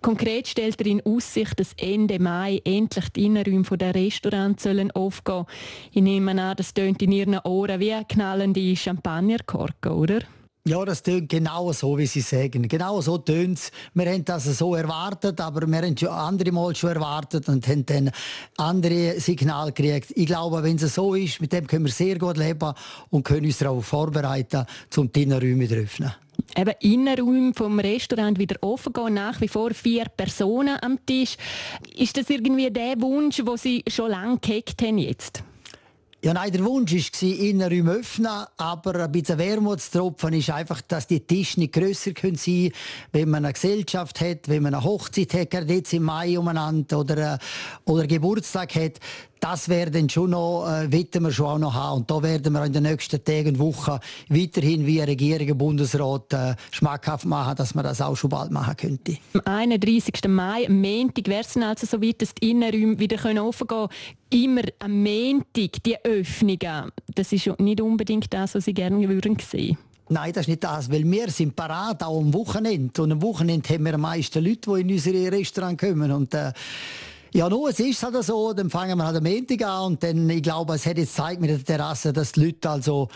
Konkret 0.01 0.47
stellt 0.47 0.79
er 0.81 0.87
in 0.87 1.05
Aussicht, 1.05 1.59
dass 1.59 1.73
Ende 1.77 2.19
Mai 2.19 2.61
endlich 2.65 3.09
die 3.09 3.25
Innenräume 3.25 3.77
der 3.77 3.95
Restaurants 3.95 4.63
sollen 4.63 4.91
aufgehen 4.91 5.45
Ich 5.91 6.01
nehme 6.01 6.31
an, 6.41 6.55
das 6.57 6.73
tönt 6.73 7.01
in 7.01 7.11
Ihren 7.11 7.39
Ohren 7.39 7.79
wie 7.79 7.95
knallende 8.07 8.75
Champagnerkorken, 8.75 9.91
oder? 9.91 10.19
Ja, 10.65 10.85
das 10.85 11.03
tönt 11.03 11.27
genau 11.27 11.73
so, 11.73 11.97
wie 11.97 12.05
Sie 12.05 12.21
sagen. 12.21 12.69
Genau 12.69 13.01
so 13.01 13.17
tönt 13.17 13.57
es. 13.57 13.69
Wir 13.93 14.05
haben 14.05 14.23
das 14.23 14.45
so 14.45 14.75
erwartet, 14.75 15.41
aber 15.41 15.67
wir 15.67 15.81
haben 15.81 15.97
schon 15.97 16.07
andere 16.07 16.53
Mal 16.53 16.73
schon 16.73 16.91
erwartet 16.91 17.49
und 17.49 17.67
haben 17.67 17.85
dann 17.85 18.11
andere 18.55 19.19
Signale 19.19 19.73
gekriegt. 19.73 20.13
Ich 20.15 20.25
glaube, 20.25 20.63
wenn 20.63 20.77
es 20.77 20.95
so 20.95 21.15
ist, 21.15 21.41
mit 21.41 21.51
dem 21.51 21.67
können 21.67 21.83
wir 21.83 21.91
sehr 21.91 22.17
gut 22.17 22.37
leben 22.37 22.73
und 23.09 23.23
können 23.23 23.45
uns 23.45 23.57
darauf 23.57 23.85
vorbereiten, 23.85 24.65
zum 24.89 25.11
die 25.11 25.23
Innenräume 25.23 25.67
zu 25.67 25.75
öffnen. 25.75 26.13
Eben 26.55 26.75
Innenräume 26.79 27.53
vom 27.53 27.77
Restaurant 27.81 28.39
wieder 28.39 28.55
offen 28.61 28.93
gehen, 28.93 29.15
nach 29.15 29.41
wie 29.41 29.49
vor 29.49 29.71
vier 29.71 30.05
Personen 30.05 30.77
am 30.81 30.97
Tisch. 31.05 31.35
Ist 31.93 32.15
das 32.15 32.29
irgendwie 32.29 32.71
der 32.71 33.01
Wunsch, 33.01 33.35
den 33.35 33.57
Sie 33.57 33.83
schon 33.89 34.11
lange 34.11 34.37
gehegt 34.37 34.81
haben 34.81 34.97
jetzt? 34.97 35.43
Ja, 36.25 36.33
nein, 36.33 36.53
der 36.53 36.63
Wunsch 36.63 36.93
war, 36.93 37.29
Innenräume 37.29 37.95
öffnen, 37.95 38.45
aber 38.55 38.95
ein 38.95 39.11
bisschen 39.11 39.37
Wermutstropfen 39.37 40.31
ist 40.31 40.51
einfach, 40.51 40.79
dass 40.79 41.05
die 41.05 41.19
Tische 41.19 41.59
nicht 41.59 41.73
grösser 41.73 42.11
sein 42.15 42.35
können, 42.35 42.71
wenn 43.11 43.29
man 43.29 43.43
eine 43.43 43.51
Gesellschaft 43.51 44.21
hat, 44.21 44.47
wenn 44.47 44.63
man 44.63 44.73
eine 44.73 44.85
Hochzeit 44.85 45.33
hat, 45.33 45.49
gerade 45.49 45.73
jetzt 45.73 45.91
im 45.91 46.03
Mai 46.03 46.39
umeinander 46.39 46.99
oder, 46.99 47.33
äh, 47.33 47.37
oder 47.83 48.07
Geburtstag 48.07 48.73
hat 48.75 49.01
das 49.39 49.67
werden 49.67 50.09
schon 50.09 50.31
noch, 50.31 50.67
äh, 50.67 50.91
wir 50.91 51.31
schon 51.31 51.45
auch 51.45 51.57
noch 51.57 51.73
haben. 51.73 52.01
Und 52.01 52.11
da 52.11 52.23
werden 52.23 52.53
wir 52.53 52.63
in 52.65 52.73
den 52.73 52.83
nächsten 52.83 53.23
Tagen 53.23 53.49
und 53.49 53.59
Wochen 53.59 53.99
weiterhin 54.29 54.85
wie 54.85 55.01
Regierung 55.01 55.51
und 55.51 55.57
Bundesrat 55.57 56.33
äh, 56.33 56.55
schmackhaft 56.71 57.25
machen, 57.25 57.55
dass 57.55 57.75
man 57.75 57.83
das 57.83 58.01
auch 58.01 58.15
schon 58.15 58.29
bald 58.29 58.51
machen 58.51 58.77
könnte. 58.77 59.17
Am 59.33 59.41
31. 59.45 60.13
Mai, 60.27 60.65
am 60.67 60.81
Montag, 60.81 61.27
wäre 61.27 61.41
es 61.41 61.57
also 61.57 61.85
so 61.85 62.01
weit, 62.01 62.21
dass 62.21 62.33
die 62.35 62.51
Innenräume 62.51 62.99
wieder 62.99 63.17
offen 63.43 63.67
gehen 63.67 63.87
können. 63.87 64.43
Immer 64.43 64.63
am 64.79 65.03
Montag 65.03 65.83
die 65.85 65.97
Öffnungen. 66.03 66.91
Das 67.13 67.31
ist 67.31 67.47
nicht 67.59 67.81
unbedingt 67.81 68.33
das, 68.33 68.55
was 68.55 68.65
Sie 68.65 68.73
gerne 68.73 69.07
würden 69.07 69.37
sehen 69.39 69.77
Nein, 70.09 70.33
das 70.33 70.41
ist 70.41 70.47
nicht 70.49 70.63
das, 70.63 70.91
weil 70.91 71.09
wir 71.09 71.29
sind 71.29 71.55
parat, 71.55 72.03
auch 72.03 72.19
am 72.19 72.33
Wochenende. 72.33 73.01
Und 73.01 73.13
am 73.13 73.21
Wochenende 73.21 73.67
haben 73.69 73.85
wir 73.85 73.93
am 73.93 74.01
meisten 74.01 74.43
Leute, 74.43 74.71
die 74.73 74.81
in 74.81 74.91
unsere 74.91 75.31
Restaurants 75.31 75.83
kommen. 75.83 76.11
Und, 76.11 76.33
äh, 76.33 76.51
ja, 77.33 77.49
nur, 77.49 77.69
es 77.69 77.79
ist 77.79 78.03
halt 78.03 78.23
so, 78.23 78.53
dann 78.53 78.69
fangen 78.69 78.97
wir 78.97 79.05
halt 79.05 79.17
am 79.17 79.23
Montag 79.23 79.63
an 79.63 79.85
und 79.85 80.03
dann, 80.03 80.29
ich 80.29 80.43
glaube, 80.43 80.75
es 80.75 80.85
hat 80.85 80.97
jetzt 80.97 81.15
gezeigt 81.15 81.41
mit 81.41 81.49
der 81.49 81.63
Terrasse, 81.63 82.13
dass 82.13 82.33
die 82.33 82.45
Leute 82.45 82.69
also 82.69 83.09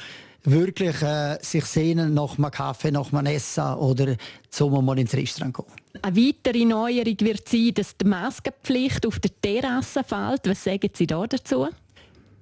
wirklich 0.43 1.01
äh, 1.03 1.37
sich 1.41 1.65
sehnen 1.65 2.15
nach 2.15 2.37
einem 2.37 2.49
Kaffee, 2.49 2.89
nach 2.89 3.13
einem 3.13 3.27
Essen 3.27 3.75
oder 3.75 4.15
zum 4.49 4.83
mal 4.83 4.97
ins 4.97 5.13
Restaurant 5.13 5.55
gehen. 5.55 5.65
Eine 6.01 6.15
weitere 6.15 6.65
Neuerung 6.65 7.15
wird 7.19 7.47
sein, 7.47 7.71
dass 7.75 7.95
die 7.95 8.05
Maskenpflicht 8.05 9.05
auf 9.05 9.19
der 9.19 9.31
Terrasse 9.39 10.03
fällt. 10.03 10.47
Was 10.47 10.63
sagen 10.63 10.89
Sie 10.93 11.05
da 11.05 11.27
dazu? 11.27 11.67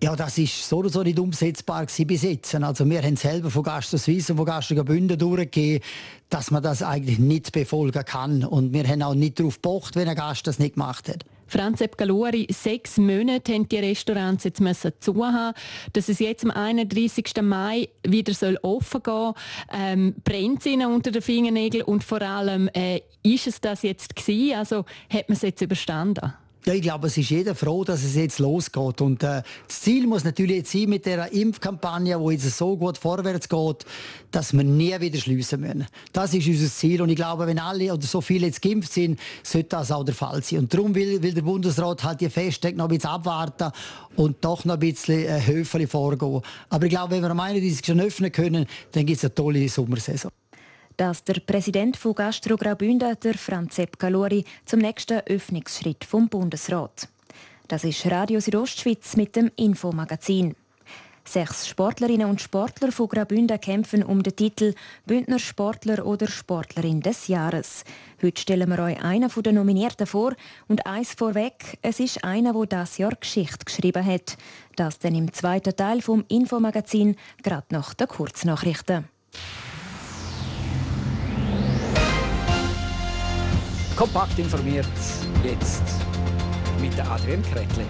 Ja, 0.03 0.15
das 0.15 0.37
ist 0.37 0.69
so 0.69 0.77
oder 0.77 0.89
so 0.89 1.03
nicht 1.03 1.19
umsetzbar 1.19 1.85
bis 1.85 2.21
jetzt. 2.21 2.55
Also 2.55 2.89
wir 2.89 3.01
haben 3.01 3.15
selber 3.15 3.49
von 3.49 3.63
Gastro 3.63 3.97
Suisse 3.97 4.31
und 4.31 4.37
von 4.37 4.45
Gastro 4.45 4.83
Bünden 4.83 5.17
durchgegeben, 5.17 5.85
dass 6.29 6.51
man 6.51 6.61
das 6.63 6.83
eigentlich 6.83 7.17
nicht 7.17 7.51
befolgen 7.51 8.03
kann. 8.05 8.45
Und 8.45 8.71
wir 8.71 8.87
haben 8.87 9.01
auch 9.01 9.15
nicht 9.15 9.39
darauf 9.39 9.55
gepocht, 9.55 9.95
wenn 9.95 10.07
ein 10.07 10.15
Gast 10.15 10.47
das 10.47 10.59
nicht 10.59 10.75
gemacht 10.75 11.09
hat. 11.09 11.25
Franz 11.47 11.83
Galori, 11.97 12.47
sechs 12.49 12.97
Monate 12.97 13.53
haben 13.53 13.69
die 13.69 13.77
Restaurants 13.77 14.43
jetzt 14.43 14.61
müssen 14.61 14.91
zu 14.99 15.25
haben. 15.25 15.55
Dass 15.93 16.09
es 16.09 16.19
jetzt 16.19 16.43
am 16.43 16.51
31. 16.51 17.41
Mai 17.41 17.89
wieder 18.05 18.33
soll 18.33 18.57
offen 18.61 19.03
gehen 19.03 19.33
ähm, 19.71 20.15
brennt 20.23 20.59
es 20.59 20.65
ihnen 20.65 20.91
unter 20.91 21.11
den 21.11 21.21
Fingernägeln 21.21 21.83
und 21.83 22.03
vor 22.03 22.21
allem, 22.21 22.69
äh, 22.73 23.01
ist 23.23 23.47
es 23.47 23.61
das 23.61 23.83
jetzt 23.83 24.15
gewesen? 24.15 24.57
Also 24.57 24.85
hat 25.09 25.29
man 25.29 25.35
es 25.35 25.41
jetzt 25.41 25.61
überstanden? 25.61 26.33
Ja, 26.65 26.73
ich 26.73 26.81
glaube, 26.81 27.05
es 27.05 27.17
ist 27.17 27.29
jeder 27.29 27.53
froh, 27.53 27.83
dass 27.83 28.03
es 28.03 28.15
jetzt 28.15 28.39
losgeht. 28.39 28.99
Und 28.99 29.21
äh, 29.21 29.43
das 29.67 29.81
Ziel 29.81 30.07
muss 30.07 30.23
natürlich 30.23 30.57
jetzt 30.57 30.71
sein 30.71 30.89
mit 30.89 31.05
der 31.05 31.31
Impfkampagne, 31.31 32.19
wo 32.19 32.31
jetzt 32.31 32.49
so 32.57 32.75
gut 32.75 32.97
vorwärts 32.97 33.47
geht, 33.47 33.85
dass 34.31 34.51
wir 34.51 34.63
nie 34.63 34.99
wieder 34.99 35.19
schließen 35.19 35.61
müssen. 35.61 35.85
Das 36.11 36.33
ist 36.33 36.47
unser 36.47 36.67
Ziel. 36.67 37.03
Und 37.03 37.09
ich 37.09 37.17
glaube, 37.17 37.45
wenn 37.45 37.59
alle 37.59 37.93
oder 37.93 38.01
so 38.01 38.19
viele 38.19 38.47
jetzt 38.47 38.63
geimpft 38.63 38.93
sind, 38.93 39.19
sollte 39.43 39.69
das 39.69 39.91
auch 39.91 40.03
der 40.03 40.15
Fall 40.15 40.41
sein. 40.41 40.57
Und 40.59 40.73
darum 40.73 40.95
will, 40.95 41.21
will 41.21 41.35
der 41.35 41.43
Bundesrat 41.43 42.03
halt 42.03 42.21
die 42.21 42.29
Festtage 42.31 42.75
noch 42.75 42.85
ein 42.85 42.95
bisschen 42.95 43.11
abwarten 43.11 43.71
und 44.15 44.43
doch 44.43 44.65
noch 44.65 44.73
ein 44.73 44.79
bisschen 44.79 45.23
äh, 45.23 45.45
höflich 45.45 45.87
vorgehen. 45.87 46.41
Aber 46.69 46.85
ich 46.85 46.89
glaube, 46.89 47.13
wenn 47.13 47.21
wir 47.21 47.29
am 47.29 47.39
31. 47.39 47.85
schon 47.85 47.99
öffnen 47.99 48.31
können, 48.31 48.65
dann 48.91 49.05
gibt 49.05 49.19
es 49.19 49.23
eine 49.23 49.35
tolle 49.35 49.69
Sommersaison 49.69 50.31
dass 50.97 51.23
der 51.23 51.39
Präsident 51.41 51.97
von 51.97 52.15
Gastro 52.15 52.55
Graubünden, 52.55 53.17
der 53.23 53.33
Franz 53.35 53.75
Sepp 53.75 53.99
Galori, 53.99 54.45
zum 54.65 54.79
nächsten 54.79 55.19
Öffnungsschritt 55.27 56.03
vom 56.05 56.29
Bundesrat. 56.29 57.07
Das 57.67 57.83
ist 57.83 58.05
Radio 58.05 58.39
Südostschweiz 58.39 59.15
mit 59.15 59.35
dem 59.35 59.51
Infomagazin. 59.55 60.55
Sechs 61.27 61.67
Sportlerinnen 61.67 62.29
und 62.29 62.39
Sportler 62.39 62.91
von 62.91 63.07
Graubünden 63.07 63.59
kämpfen 63.59 64.03
um 64.03 64.21
den 64.21 64.35
Titel 64.35 64.75
Bündner 65.07 65.39
Sportler 65.39 66.05
oder 66.05 66.27
Sportlerin 66.27 67.01
des 67.01 67.27
Jahres. 67.27 67.83
Heute 68.21 68.39
stellen 68.39 68.69
wir 68.69 68.77
euch 68.77 69.03
einen 69.03 69.31
der 69.35 69.53
Nominierten 69.53 70.05
vor 70.05 70.35
und 70.67 70.85
eins 70.85 71.15
vorweg, 71.15 71.79
es 71.81 71.99
ist 71.99 72.23
einer, 72.23 72.53
der 72.53 72.65
das 72.67 72.99
Jahr 72.99 73.15
Geschichte 73.19 73.65
geschrieben 73.65 74.05
hat. 74.05 74.37
Das 74.75 74.99
dann 74.99 75.15
im 75.15 75.33
zweiten 75.33 75.75
Teil 75.75 76.03
vom 76.03 76.23
Infomagazin, 76.27 77.15
gerade 77.41 77.67
nach 77.71 77.95
den 77.95 78.07
Kurznachrichten. 78.07 79.05
Kompakt 83.95 84.37
informiert 84.37 84.85
jetzt 85.41 85.83
mit 86.81 86.91
Adrian 86.99 87.41
Kretli. 87.43 87.85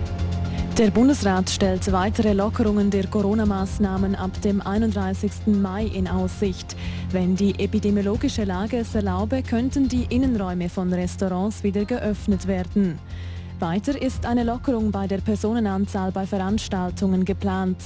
Der 0.78 0.92
Bundesrat 0.92 1.50
stellt 1.50 1.92
weitere 1.92 2.34
Lockerungen 2.34 2.92
der 2.92 3.08
Corona-Maßnahmen 3.08 4.14
ab 4.14 4.30
dem 4.44 4.62
31. 4.62 5.32
Mai 5.48 5.86
in 5.86 6.08
Aussicht. 6.08 6.76
Wenn 7.10 7.36
die 7.36 7.60
epidemiologische 7.60 8.44
Lage 8.44 8.78
es 8.78 8.94
erlaube, 8.94 9.42
könnten 9.42 9.90
die 9.90 10.06
Innenräume 10.10 10.70
von 10.70 10.94
Restaurants 10.94 11.64
wieder 11.64 11.86
geöffnet 11.86 12.46
werden. 12.46 13.00
Weiter 13.60 14.02
ist 14.02 14.26
eine 14.26 14.44
Lockerung 14.44 14.92
bei 14.92 15.08
der 15.08 15.20
Personenanzahl 15.20 16.12
bei 16.12 16.28
Veranstaltungen 16.28 17.24
geplant. 17.24 17.78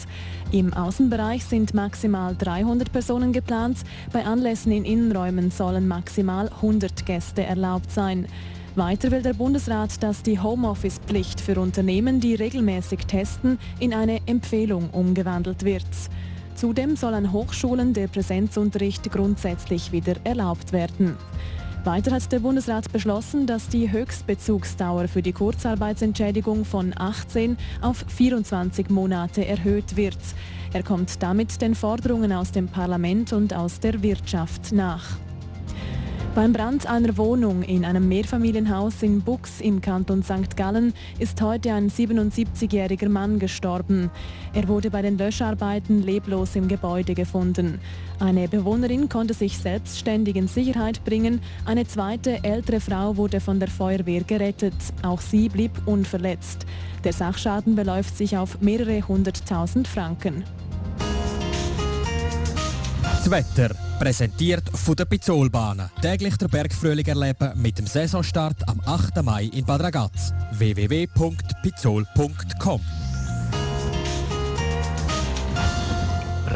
Im 0.51 0.73
Außenbereich 0.73 1.45
sind 1.45 1.75
maximal 1.75 2.35
300 2.35 2.91
Personen 2.91 3.31
geplant, 3.33 3.77
bei 4.11 4.25
Anlässen 4.25 4.71
in 4.71 4.83
Innenräumen 4.83 5.51
sollen 5.51 5.87
maximal 5.87 6.49
100 6.49 7.05
Gäste 7.05 7.43
erlaubt 7.43 7.91
sein. 7.91 8.25
Weiter 8.75 9.11
will 9.11 9.21
der 9.21 9.33
Bundesrat, 9.33 10.01
dass 10.01 10.23
die 10.23 10.39
Homeoffice-Pflicht 10.39 11.39
für 11.39 11.59
Unternehmen, 11.59 12.19
die 12.19 12.33
regelmäßig 12.33 13.05
testen, 13.05 13.59
in 13.79 13.93
eine 13.93 14.21
Empfehlung 14.25 14.89
umgewandelt 14.89 15.65
wird. 15.65 15.85
Zudem 16.55 16.95
soll 16.95 17.13
an 17.13 17.31
Hochschulen 17.31 17.93
der 17.93 18.07
Präsenzunterricht 18.07 19.11
grundsätzlich 19.11 19.91
wieder 19.91 20.15
erlaubt 20.23 20.73
werden. 20.73 21.15
Weiter 21.85 22.11
hat 22.11 22.29
der 22.31 22.39
Bundesrat 22.39 22.91
beschlossen, 22.91 23.47
dass 23.47 23.69
die 23.69 23.89
Höchstbezugsdauer 23.89 25.07
für 25.07 25.21
die 25.21 25.31
Kurzarbeitsentschädigung 25.31 26.65
von 26.65 26.93
18 26.95 27.57
auf 27.81 28.03
24 28.07 28.89
Monate 28.89 29.45
erhöht 29.45 29.95
wird. 29.95 30.17
Er 30.73 30.83
kommt 30.83 31.23
damit 31.23 31.61
den 31.61 31.75
Forderungen 31.75 32.33
aus 32.33 32.51
dem 32.51 32.67
Parlament 32.67 33.31
und 33.31 33.53
aus 33.53 33.79
der 33.79 34.03
Wirtschaft 34.03 34.73
nach. 34.73 35.17
Beim 36.35 36.53
Brand 36.53 36.85
einer 36.85 37.17
Wohnung 37.17 37.63
in 37.63 37.83
einem 37.83 38.07
Mehrfamilienhaus 38.07 39.01
in 39.01 39.21
Bux 39.21 39.59
im 39.61 39.81
Kanton 39.81 40.21
St. 40.21 40.55
Gallen 40.55 40.93
ist 41.17 41.41
heute 41.41 41.73
ein 41.73 41.89
77-jähriger 41.89 43.09
Mann 43.09 43.39
gestorben. 43.39 44.11
Er 44.53 44.67
wurde 44.67 44.91
bei 44.91 45.01
den 45.01 45.17
Löscharbeiten 45.17 46.03
leblos 46.03 46.55
im 46.55 46.67
Gebäude 46.67 47.15
gefunden. 47.15 47.79
Eine 48.19 48.47
Bewohnerin 48.47 49.09
konnte 49.09 49.33
sich 49.33 49.57
selbstständig 49.57 50.35
in 50.35 50.47
Sicherheit 50.47 51.03
bringen. 51.03 51.41
Eine 51.65 51.87
zweite 51.87 52.43
ältere 52.43 52.79
Frau 52.79 53.17
wurde 53.17 53.41
von 53.41 53.59
der 53.59 53.69
Feuerwehr 53.69 54.23
gerettet. 54.23 54.75
Auch 55.01 55.21
sie 55.21 55.49
blieb 55.49 55.71
unverletzt. 55.87 56.65
Der 57.03 57.13
Sachschaden 57.13 57.75
beläuft 57.75 58.15
sich 58.15 58.37
auf 58.37 58.61
mehrere 58.61 59.07
hunderttausend 59.07 59.87
Franken. 59.87 60.43
Das 63.19 63.29
Wetter 63.29 63.75
präsentiert 63.99 64.63
von 64.73 64.95
der 64.95 65.03
Pizzolbahnen. 65.03 65.89
Täglich 66.01 66.37
der 66.37 66.47
Bergfrühling 66.47 67.05
erleben 67.05 67.51
mit 67.61 67.77
dem 67.77 67.85
Saisonstart 67.85 68.65
am 68.69 68.79
8. 68.85 69.21
Mai 69.23 69.49
in 69.51 69.65
Bad 69.65 69.81
Ragaz. 69.81 70.31
www.pizzol.com 70.53 72.79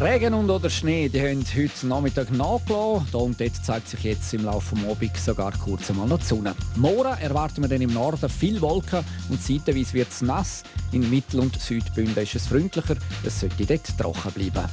Regen 0.02 0.34
und 0.34 0.50
oder 0.50 0.70
Schnee, 0.70 1.10
die 1.10 1.20
haben 1.20 1.44
heute 1.54 1.86
Nachmittag 1.86 2.32
nachgelassen. 2.32 3.08
Da 3.12 3.18
und 3.18 3.42
dort 3.42 3.66
zeigt 3.66 3.90
sich 3.90 4.04
jetzt 4.04 4.34
im 4.34 4.46
Laufe 4.46 4.74
des 4.76 4.86
Abends 4.86 5.26
sogar 5.26 5.52
kurz 5.52 5.90
einmal 5.90 6.08
noch 6.08 6.20
die 6.20 6.28
Sonne. 6.28 6.56
Morgen 6.78 7.20
erwarten 7.20 7.62
wir 7.62 7.68
dann 7.68 7.82
im 7.82 7.94
Norden 7.94 8.30
viel 8.30 8.62
Wolken 8.62 9.04
und 9.28 9.44
zeitweise 9.44 9.96
wird 9.96 10.12
es 10.12 10.22
nass. 10.22 10.64
In 10.94 11.10
Mittel- 11.10 11.42
und 11.42 11.60
Südbünden 11.60 12.24
ist 12.24 12.36
es 12.36 12.48
freundlicher. 12.48 12.96
Es 13.26 13.42
sollte 13.42 13.66
dort 13.66 13.98
trocken 13.98 14.32
bleiben. 14.32 14.70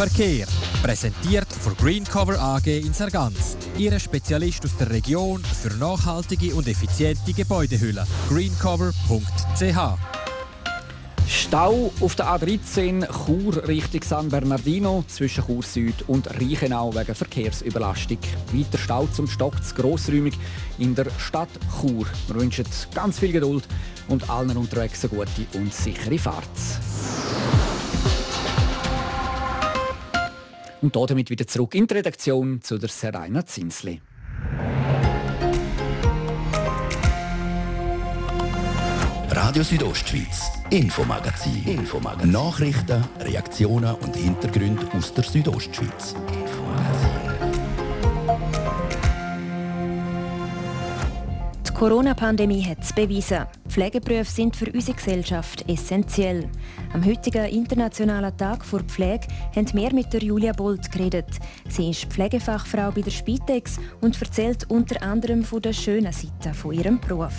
Verkehr. 0.00 0.46
Präsentiert 0.82 1.52
von 1.52 1.76
Greencover 1.76 2.40
AG 2.40 2.66
in 2.68 2.94
Sargans. 2.94 3.58
Ihre 3.76 4.00
Spezialist 4.00 4.64
aus 4.64 4.74
der 4.78 4.88
Region 4.88 5.42
für 5.42 5.76
nachhaltige 5.76 6.54
und 6.54 6.66
effiziente 6.66 7.34
Gebäudehülle. 7.34 8.06
greencover.ch 8.30 9.98
Stau 11.28 11.92
auf 12.00 12.14
der 12.14 12.26
A13 12.28 13.06
Chur 13.26 13.68
Richtung 13.68 14.02
San 14.02 14.30
Bernardino 14.30 15.04
zwischen 15.06 15.44
Chur 15.44 15.62
Süd 15.62 16.02
und 16.06 16.30
Reichenau 16.30 16.94
wegen 16.94 17.14
Verkehrsüberlastung. 17.14 18.20
Weiter 18.54 18.78
Stau 18.78 19.06
zum 19.08 19.26
Stock 19.26 19.62
zu 19.62 19.74
grossräumig 19.74 20.38
in 20.78 20.94
der 20.94 21.08
Stadt 21.18 21.50
Chur. 21.78 22.06
Wir 22.26 22.36
wünschen 22.36 22.64
ganz 22.94 23.18
viel 23.18 23.32
Geduld 23.32 23.68
und 24.08 24.30
allen 24.30 24.56
unterwegs 24.56 25.04
eine 25.04 25.10
gute 25.10 25.58
und 25.58 25.74
sichere 25.74 26.18
Fahrt. 26.18 26.48
Und 30.82 30.96
damit 30.96 31.30
wieder 31.30 31.46
zurück 31.46 31.74
in 31.74 31.86
die 31.86 31.94
Redaktion 31.94 32.62
zu 32.62 32.78
der 32.78 32.88
Serena 32.88 33.44
Zinsli. 33.44 34.00
Radio 39.30 39.62
Südostschweiz, 39.62 40.50
Infomagazin. 40.70 41.64
Infomagazin. 41.66 42.30
Nachrichten, 42.30 43.04
Reaktionen 43.20 43.94
und 43.96 44.16
Hintergründe 44.16 44.86
aus 44.92 45.12
der 45.12 45.24
Südostschweiz. 45.24 46.14
Die 46.14 47.19
Corona-Pandemie 51.80 52.62
hat 52.66 52.82
es 52.82 52.92
bewiesen. 52.92 53.46
Pflegeberufe 53.66 54.30
sind 54.30 54.54
für 54.54 54.70
unsere 54.70 54.98
Gesellschaft 54.98 55.66
essentiell. 55.66 56.46
Am 56.92 57.02
heutigen 57.02 57.46
Internationalen 57.46 58.36
Tag 58.36 58.66
vor 58.66 58.80
Pflege 58.80 59.26
haben 59.56 59.72
wir 59.72 59.94
mit 59.94 60.12
der 60.12 60.22
Julia 60.22 60.52
Bolt 60.52 60.92
geredet. 60.92 61.38
Sie 61.70 61.88
ist 61.88 62.04
Pflegefachfrau 62.04 62.90
bei 62.90 63.00
der 63.00 63.10
Spitex 63.10 63.80
und 64.02 64.20
erzählt 64.20 64.66
unter 64.68 65.02
anderem 65.02 65.42
von 65.42 65.62
den 65.62 65.72
schönen 65.72 66.12
Seiten 66.12 66.52
von 66.52 66.74
ihrem 66.74 67.00
Beruf. 67.00 67.32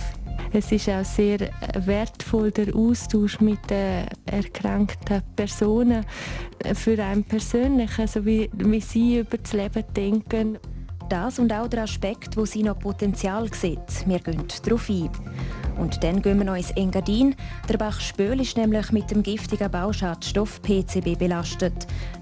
Es 0.51 0.71
ist 0.71 0.89
auch 0.89 1.05
sehr 1.05 1.51
wertvoll 1.75 2.49
der 2.49 2.75
Austausch 2.75 3.39
mit 3.41 3.59
den 3.69 4.07
erkrankten 4.25 5.21
Personen 5.35 6.03
für 6.73 6.97
einen 6.97 7.25
persönlich, 7.25 7.91
also 7.99 8.25
wie, 8.25 8.49
wie 8.53 8.81
sie 8.81 9.19
über 9.19 9.37
das 9.37 9.53
Leben 9.53 9.83
denken. 9.95 10.57
Das 11.11 11.39
und 11.39 11.51
auch 11.51 11.67
der 11.67 11.83
Aspekt, 11.83 12.37
wo 12.37 12.45
sie 12.45 12.63
noch 12.63 12.79
Potenzial 12.79 13.53
sieht. 13.53 14.07
Wir 14.07 14.19
gehen 14.19 14.45
darauf 14.63 14.89
ein. 14.89 15.09
Und 15.77 16.01
dann 16.05 16.21
gehen 16.21 16.37
wir 16.37 16.45
noch 16.45 16.55
ins 16.55 16.71
Engadin. 16.71 17.35
Der 17.67 17.77
Bach 17.77 17.99
Spöl 17.99 18.39
ist 18.39 18.55
nämlich 18.55 18.93
mit 18.93 19.11
dem 19.11 19.21
giftigen 19.21 19.69
Bauschadstoff 19.69 20.61
PCB 20.61 21.19
belastet. 21.19 21.73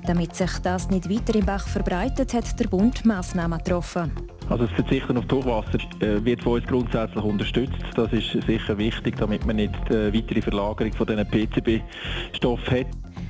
Damit 0.07 0.35
sich 0.35 0.49
das 0.63 0.89
nicht 0.89 1.07
weiter 1.07 1.35
im 1.35 1.45
Bach 1.45 1.67
verbreitet, 1.67 2.33
hat 2.33 2.59
der 2.59 2.67
Bund 2.67 3.05
Massnahmen 3.05 3.59
getroffen. 3.59 4.11
Also 4.49 4.65
das 4.65 4.73
Verzichten 4.73 5.17
auf 5.17 5.25
Durchwasser 5.25 5.77
äh, 5.99 6.25
wird 6.25 6.41
von 6.41 6.53
uns 6.53 6.65
grundsätzlich 6.65 7.23
unterstützt. 7.23 7.85
Das 7.95 8.11
ist 8.11 8.31
sicher 8.47 8.75
wichtig, 8.75 9.17
damit 9.17 9.45
man 9.45 9.57
nicht 9.57 9.91
äh, 9.91 10.11
weitere 10.11 10.41
Verlagerung 10.41 10.93
von 10.93 11.05
diesen 11.05 11.27
PCB-Stoffen 11.27 12.79
hat. 12.79 12.87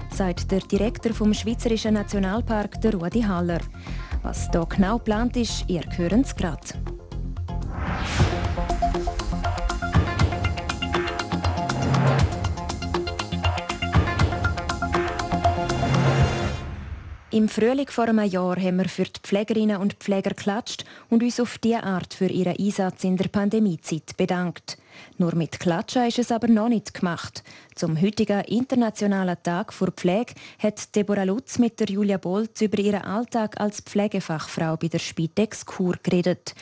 Sagt 0.10 0.52
der 0.52 0.62
Direktor 0.62 1.14
vom 1.14 1.34
Schweizerischen 1.34 1.96
Nationalpark, 1.96 2.80
der 2.80 2.94
Rudi 2.96 3.24
Haller. 3.24 3.60
Was 4.22 4.50
hier 4.52 4.66
genau 4.66 4.98
geplant 4.98 5.38
ist, 5.38 5.66
ihr 5.68 5.82
hören 5.96 6.22
es 6.22 6.36
gerade. 6.36 6.62
Im 17.32 17.48
Frühling 17.48 17.88
vor 17.88 18.06
einem 18.06 18.26
Jahr 18.26 18.58
haben 18.58 18.78
wir 18.78 18.90
für 18.90 19.04
die 19.04 19.20
Pflegerinnen 19.22 19.78
und 19.78 19.94
Pfleger 19.94 20.32
geklatscht 20.32 20.84
und 21.10 21.24
uns 21.24 21.40
auf 21.40 21.58
diese 21.60 21.84
Art 21.84 22.14
für 22.14 22.26
ihren 22.26 22.58
Einsatz 22.58 23.04
in 23.04 23.18
der 23.18 23.30
Pandemiezeit 23.30 24.18
bedankt. 24.18 24.78
Nur 25.18 25.36
mit 25.36 25.60
Klatschen 25.60 26.08
ist 26.08 26.20
es 26.20 26.32
aber 26.32 26.48
noch 26.48 26.70
nicht 26.70 26.94
gemacht. 26.94 27.44
Zum 27.76 28.00
heutigen 28.02 28.42
Internationalen 28.42 29.38
Tag 29.44 29.74
vor 29.74 29.92
Pflege 29.92 30.34
hat 30.60 30.96
Deborah 30.96 31.24
Lutz 31.24 31.60
mit 31.60 31.80
der 31.80 31.88
Julia 31.88 32.18
Bolt 32.18 32.62
über 32.62 32.80
ihren 32.80 33.04
Alltag 33.04 33.60
als 33.60 33.82
Pflegefachfrau 33.82 34.78
bei 34.78 34.88
der 34.88 35.00
Spitex 35.00 35.66
Kur 35.66 35.96
geredet. 36.02 36.56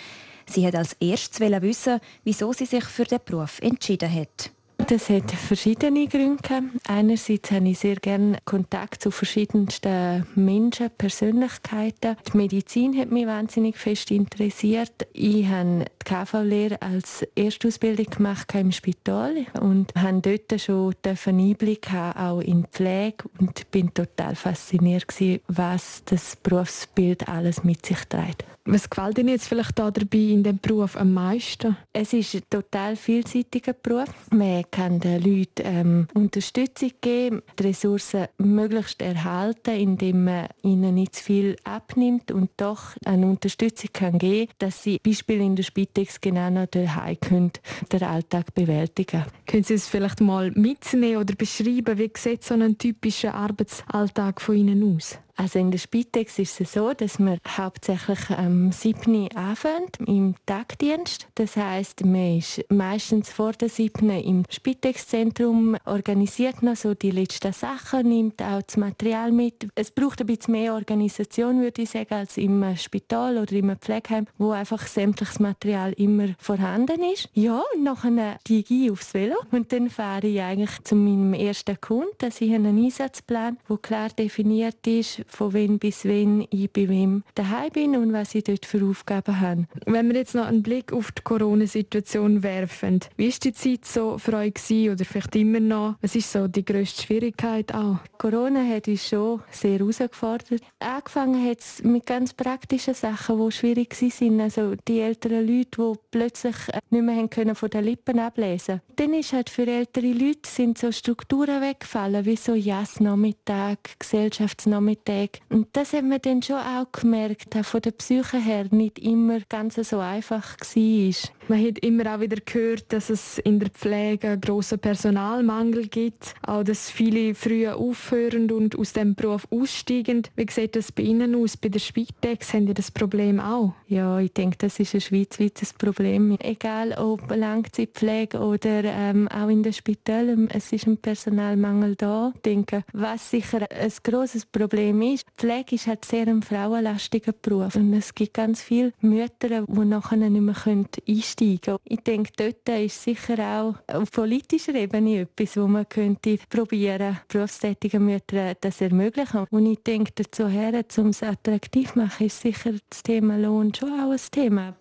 Sie 0.50 0.66
hat 0.66 0.76
als 0.76 0.94
erstes 1.00 1.40
wissen, 1.40 2.00
wieso 2.24 2.54
sie 2.54 2.66
sich 2.66 2.86
für 2.86 3.04
den 3.04 3.20
Beruf 3.24 3.60
entschieden 3.60 4.14
hat. 4.14 4.52
Das 4.86 5.10
hat 5.10 5.32
verschiedene 5.32 6.08
Gründe. 6.08 6.64
Einerseits 6.88 7.52
habe 7.52 7.68
ich 7.70 7.80
sehr 7.80 7.96
gerne 7.96 8.38
Kontakt 8.46 9.02
zu 9.02 9.12
verschiedensten 9.12 10.26
Menschen, 10.36 10.92
Persönlichkeiten. 10.98 12.16
Die 12.32 12.38
Medizin 12.38 12.98
hat 12.98 13.12
mich 13.12 13.28
wahnsinnig 13.28 13.76
fest 13.78 14.12
interessiert. 14.12 15.08
Ich 15.14 15.48
habe 15.48 15.86
die 16.02 16.06
KV-Lehre 16.06 16.82
als 16.82 17.26
Erstausbildung 17.36 18.06
gemacht 18.06 18.54
im 18.54 18.72
Spital 18.72 19.48
und 19.60 19.94
habe 19.96 20.22
dort 20.22 20.62
schon 20.62 20.96
einen 21.04 21.40
Einblick 21.40 21.90
haben, 21.90 22.20
auch 22.20 22.40
in 22.40 22.62
die 22.62 22.70
Pflege 22.72 23.26
und 23.40 23.70
bin 23.72 23.94
total 23.94 24.36
fasziniert 24.36 25.06
was 25.48 26.04
das 26.06 26.36
Berufsbild 26.36 27.28
alles 27.28 27.64
mit 27.64 27.86
sich 27.86 28.00
trägt. 28.06 28.46
Was 28.70 28.90
gefällt 28.90 29.18
Ihnen 29.18 29.30
jetzt 29.30 29.48
vielleicht 29.48 29.80
da 29.80 29.90
dabei 29.90 30.18
in 30.18 30.44
dem 30.44 30.60
Beruf 30.60 30.98
am 30.98 31.14
meisten? 31.14 31.78
Es 31.94 32.12
ist 32.12 32.36
ein 32.36 32.42
total 32.50 32.98
vielseitiger 32.98 33.72
Beruf. 33.72 34.10
Man 34.30 34.66
kann 34.70 35.00
den 35.00 35.24
Leuten 35.24 35.64
ähm, 35.64 36.08
Unterstützung 36.14 36.92
geben, 37.00 37.44
die 37.58 37.64
Ressourcen 37.64 38.28
möglichst 38.38 39.02
erhalten, 39.02 39.74
indem 39.74 40.26
man 40.26 40.48
ihnen 40.64 40.96
nicht 40.96 41.16
zu 41.16 41.24
viel 41.24 41.56
abnimmt 41.64 42.30
und 42.30 42.50
doch 42.58 42.98
eine 43.06 43.28
Unterstützung 43.28 43.92
kann 43.94 44.18
geben, 44.18 44.52
dass 44.60 44.84
sie 44.84 45.00
Beispiel 45.02 45.40
in 45.40 45.56
der 45.56 45.64
Spitex 45.64 46.20
genau 46.20 46.50
noch 46.50 46.68
daheim 46.68 47.18
können, 47.22 47.52
den 47.90 48.04
Alltag 48.04 48.54
bewältigen. 48.54 49.24
Können 49.46 49.64
Sie 49.64 49.76
es 49.76 49.88
vielleicht 49.88 50.20
mal 50.20 50.52
mitnehmen 50.52 51.16
oder 51.16 51.36
beschreiben, 51.36 51.98
wie 51.98 52.12
sieht 52.18 52.44
so 52.44 52.54
ein 52.56 52.78
typischer 52.78 53.34
Arbeitsalltag 53.34 54.42
von 54.42 54.58
Ihnen 54.58 54.94
aus? 54.94 55.20
Also 55.40 55.60
in 55.60 55.70
der 55.70 55.78
Spitex 55.78 56.40
ist 56.40 56.60
es 56.60 56.74
so, 56.74 56.94
dass 56.94 57.20
wir 57.20 57.38
hauptsächlich 57.48 58.32
am 58.32 58.72
7. 58.72 59.30
anfangen 59.36 59.88
im 60.08 60.36
Tagdienst. 60.48 61.28
Das 61.36 61.56
heißt, 61.56 62.04
man 62.06 62.40
ist 62.40 62.66
meistens 62.70 63.30
vor 63.30 63.52
der 63.52 63.70
7. 63.70 64.10
im 64.10 64.44
Spitex-Zentrum, 64.50 65.78
organisiert 65.86 66.64
noch 66.64 66.76
so 66.76 66.96
die 66.96 67.12
letzten 67.12 67.54
Sachen, 67.54 68.10
nimmt 68.10 68.42
auch 68.42 68.64
das 68.64 68.78
Material 68.78 69.32
mit. 69.32 69.68
Es 69.76 69.92
braucht 69.92 70.22
ein 70.22 70.26
bisschen 70.26 70.54
mehr 70.54 70.74
Organisation, 70.74 71.62
würde 71.62 71.84
ich 71.84 71.92
sagen, 71.92 72.16
als 72.16 72.38
im 72.38 72.76
Spital 72.76 73.38
oder 73.38 73.54
im 73.54 73.76
Pflegeheim, 73.78 74.26
wo 74.40 74.50
einfach 74.52 74.88
sämtliches 74.88 75.40
Material 75.40 75.94
immer 75.94 76.30
vorhanden 76.40 77.04
ist. 77.14 77.30
Ja, 77.34 77.62
nachher 77.80 78.40
steige 78.42 78.74
ich 78.74 78.92
aufs 78.92 79.14
Velo 79.14 79.36
und 79.52 79.72
dann 79.72 79.92
fahre 79.92 80.26
ich 80.26 80.42
eigentlich 80.42 80.84
zu 80.84 80.96
meinem 80.96 81.36
ersten 81.36 81.80
Kunden. 81.80 82.08
Ich 82.28 82.42
habe 82.42 82.56
einen 82.56 82.84
Einsatzplan, 82.84 83.58
der 83.70 83.78
klar 83.78 84.10
definiert 84.10 84.88
ist, 84.88 85.22
von 85.32 85.54
wann 85.54 85.80
bis 85.80 86.06
wann 86.06 86.46
ich 86.50 86.72
bei 86.72 86.90
wem 86.90 87.24
daheim 87.36 87.72
bin 87.72 87.96
und 87.96 88.14
was 88.14 88.36
ich 88.36 88.44
dort 88.44 88.66
für 88.66 88.84
Aufgaben 88.84 89.40
habe. 89.40 89.68
Wenn 89.86 90.10
wir 90.10 90.18
jetzt 90.18 90.36
noch 90.36 90.46
einen 90.46 90.64
Blick 90.64 90.94
auf 90.94 91.12
die 91.12 91.22
Corona-Situation 91.24 92.44
werfen, 92.44 93.00
wie 93.16 93.30
war 93.30 93.38
die 93.44 93.54
Zeit 93.54 93.86
so 93.86 94.18
für 94.18 94.38
euch 94.38 94.54
oder 94.72 95.06
vielleicht 95.06 95.36
immer 95.36 95.60
noch? 95.60 95.96
Was 96.02 96.16
ist 96.16 96.32
so 96.32 96.48
die 96.48 96.66
grösste 96.66 97.04
Schwierigkeit 97.04 97.74
auch? 97.74 97.98
Corona 98.18 98.64
hat 98.68 98.88
uns 98.88 99.08
schon 99.08 99.42
sehr 99.52 99.80
herausgefordert. 99.80 100.62
Angefangen 100.80 101.48
hat 101.48 101.60
es 101.60 101.84
mit 101.84 102.06
ganz 102.06 102.34
praktischen 102.34 102.94
Sachen, 102.94 103.40
die 103.40 103.52
schwierig 103.52 103.96
waren. 104.02 104.42
Also 104.42 104.76
die 104.88 105.00
älteren 105.00 105.48
Leute, 105.48 105.70
die 105.78 106.00
plötzlich 106.12 106.56
nicht 106.90 107.04
mehr 107.04 107.28
können 107.28 107.56
von 107.56 107.70
den 107.70 107.84
Lippen 107.84 108.20
ablesen 108.20 108.82
Dann 108.96 109.14
ist 109.14 109.34
halt 109.34 109.50
für 109.50 109.68
ältere 109.68 110.12
Leute 110.12 110.50
sind 110.50 110.78
so 110.78 110.92
Strukturen 110.92 111.62
weggefallen, 111.62 112.26
wie 112.26 112.36
so 112.36 112.54
Jassnachmittag, 112.54 113.78
Gesellschaftsnachmittag, 114.00 115.17
Weg. 115.18 115.42
Und 115.50 115.68
das 115.74 115.94
hat 115.94 116.04
man 116.04 116.20
dann 116.22 116.42
schon 116.42 116.58
auch 116.58 116.92
gemerkt, 116.92 117.56
auch 117.56 117.66
von 117.66 117.82
der 117.82 117.92
Psyche 117.92 118.38
her 118.38 118.66
nicht 118.72 119.00
immer 119.00 119.40
ganz 119.50 119.76
so 119.76 120.00
einfach 120.00 120.58
war. 120.60 121.14
Man 121.50 121.66
hat 121.66 121.80
immer 121.80 122.14
auch 122.14 122.20
wieder 122.20 122.42
gehört, 122.44 122.92
dass 122.92 123.10
es 123.10 123.38
in 123.38 123.60
der 123.60 123.70
Pflege 123.70 124.32
einen 124.32 124.42
grossen 124.42 124.80
Personalmangel 124.80 125.88
gibt, 125.88 126.36
auch 126.46 126.64
dass 126.64 126.90
viele 126.90 127.36
früher 127.36 127.78
aufhören 127.78 128.52
und 128.52 128.78
aus 128.78 128.92
dem 128.92 129.16
Beruf 129.16 129.48
aussteigen. 129.50 130.24
Wie 130.36 130.46
sieht 130.50 130.76
das 130.76 130.92
bei 130.92 131.04
Ihnen 131.04 131.36
aus? 131.36 131.56
Bei 131.56 131.70
der 131.70 131.80
Spitex 131.80 132.54
haben 132.54 132.68
Sie 132.68 132.74
das 132.74 132.92
Problem 132.92 133.40
auch? 133.40 133.74
Ja, 133.88 134.20
ich 134.20 134.34
denke, 134.34 134.58
das 134.58 134.78
ist 134.80 134.94
ein 134.94 135.00
schweizweites 135.00 135.72
Problem. 135.72 136.38
Egal 136.42 136.94
ob 136.98 137.34
Langzeitpflege 137.34 138.40
oder 138.40 138.84
ähm, 138.84 139.30
auch 139.30 139.48
in 139.48 139.64
den 139.64 139.72
Spitälern, 139.72 140.50
es 140.52 140.74
ist 140.74 140.86
ein 140.86 140.98
Personalmangel 140.98 141.96
da. 141.96 142.34
Ich 142.36 142.42
denke, 142.42 142.84
was 142.92 143.32
sicher 143.32 143.60
ein 143.72 143.92
grosses 144.04 144.46
Problem 144.46 145.02
ist, 145.02 145.07
Pflege 145.38 145.76
ist 145.76 145.88
halt 145.88 146.06
sehr 146.06 146.28
ein 146.28 146.42
frauenlastiger 146.42 147.34
Beruf 147.34 147.76
und 147.76 147.94
es 147.94 148.14
gibt 148.14 148.34
ganz 148.34 148.62
viele 148.62 148.94
Mütter, 149.02 149.64
die 149.68 149.86
nachher 149.86 150.18
nicht 150.18 150.42
mehr 150.42 150.56
einsteigen 150.56 150.88
einsteigen. 151.08 151.78
Ich 151.86 152.00
denke, 152.02 152.32
dort 152.36 152.80
ist 152.80 153.04
sicher 153.04 153.40
auch 153.40 153.76
auf 153.94 154.12
politischer 154.12 154.76
Ebene 154.76 155.22
etwas, 155.22 155.58
wo 155.58 155.68
man 155.68 155.88
könnte 155.88 156.38
probieren, 156.50 157.20
berufstätigen 157.28 158.06
Müttern 158.06 158.56
das 158.62 158.82
ermöglichen. 158.82 159.46
Und 159.50 159.66
ich 159.66 159.84
denke, 159.84 160.12
dazu 160.16 160.48
her, 160.48 160.84
um 160.98 161.08
es 161.08 161.24
attraktiv 161.24 161.94
zu 161.94 162.00
machen, 162.00 162.28
ist 162.28 162.42
sicher 162.42 162.74
das 162.90 163.04
Thema 163.04 163.38
Lohn 163.38 163.74
schon 163.74 163.92
auch 164.00 164.12
ein 164.12 164.20
Thema. 164.32 164.76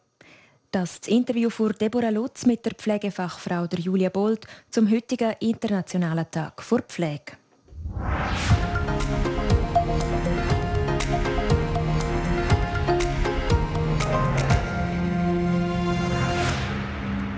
Das, 0.70 0.98
Interview 1.06 1.48
von 1.48 1.72
Deborah 1.72 2.10
Lutz 2.10 2.44
mit 2.44 2.64
der 2.64 2.72
Pflegefachfrau 2.74 3.66
Julia 3.78 4.10
Bolt 4.10 4.46
zum 4.70 4.90
heutigen 4.90 5.34
Internationalen 5.40 6.26
Tag 6.30 6.62
vor 6.62 6.80
Pflege. 6.82 7.32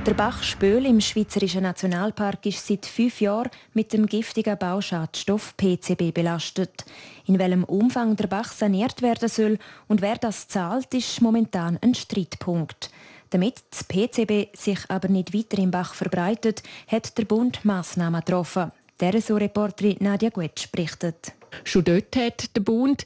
Der 0.08 0.14
Bach 0.14 0.42
Spöl 0.42 0.86
im 0.86 1.02
Schweizerischen 1.02 1.64
Nationalpark 1.64 2.46
ist 2.46 2.66
seit 2.66 2.86
fünf 2.86 3.20
Jahren 3.20 3.50
mit 3.74 3.92
dem 3.92 4.06
giftigen 4.06 4.56
Bauschadstoff 4.56 5.54
PCB 5.58 6.14
belastet. 6.14 6.86
In 7.26 7.38
welchem 7.38 7.64
Umfang 7.64 8.16
der 8.16 8.26
Bach 8.26 8.50
saniert 8.50 9.02
werden 9.02 9.28
soll 9.28 9.58
und 9.86 10.00
wer 10.00 10.16
das 10.16 10.48
zahlt, 10.48 10.94
ist 10.94 11.20
momentan 11.20 11.78
ein 11.82 11.94
Streitpunkt. 11.94 12.90
Damit 13.28 13.62
das 13.70 13.84
PCB 13.84 14.56
sich 14.56 14.78
aber 14.88 15.08
nicht 15.08 15.34
weiter 15.34 15.58
im 15.58 15.70
Bach 15.70 15.92
verbreitet, 15.92 16.62
hat 16.86 17.18
der 17.18 17.26
Bund 17.26 17.66
Massnahmen 17.66 18.22
getroffen. 18.22 18.72
Der 19.00 19.12
Reporterin 19.12 19.98
Nadia 20.00 20.30
Guetsch 20.30 20.72
berichtet. 20.72 21.34
Schon 21.64 21.84
dort 21.84 22.16
hat 22.16 22.56
der 22.56 22.60
Bund, 22.60 23.04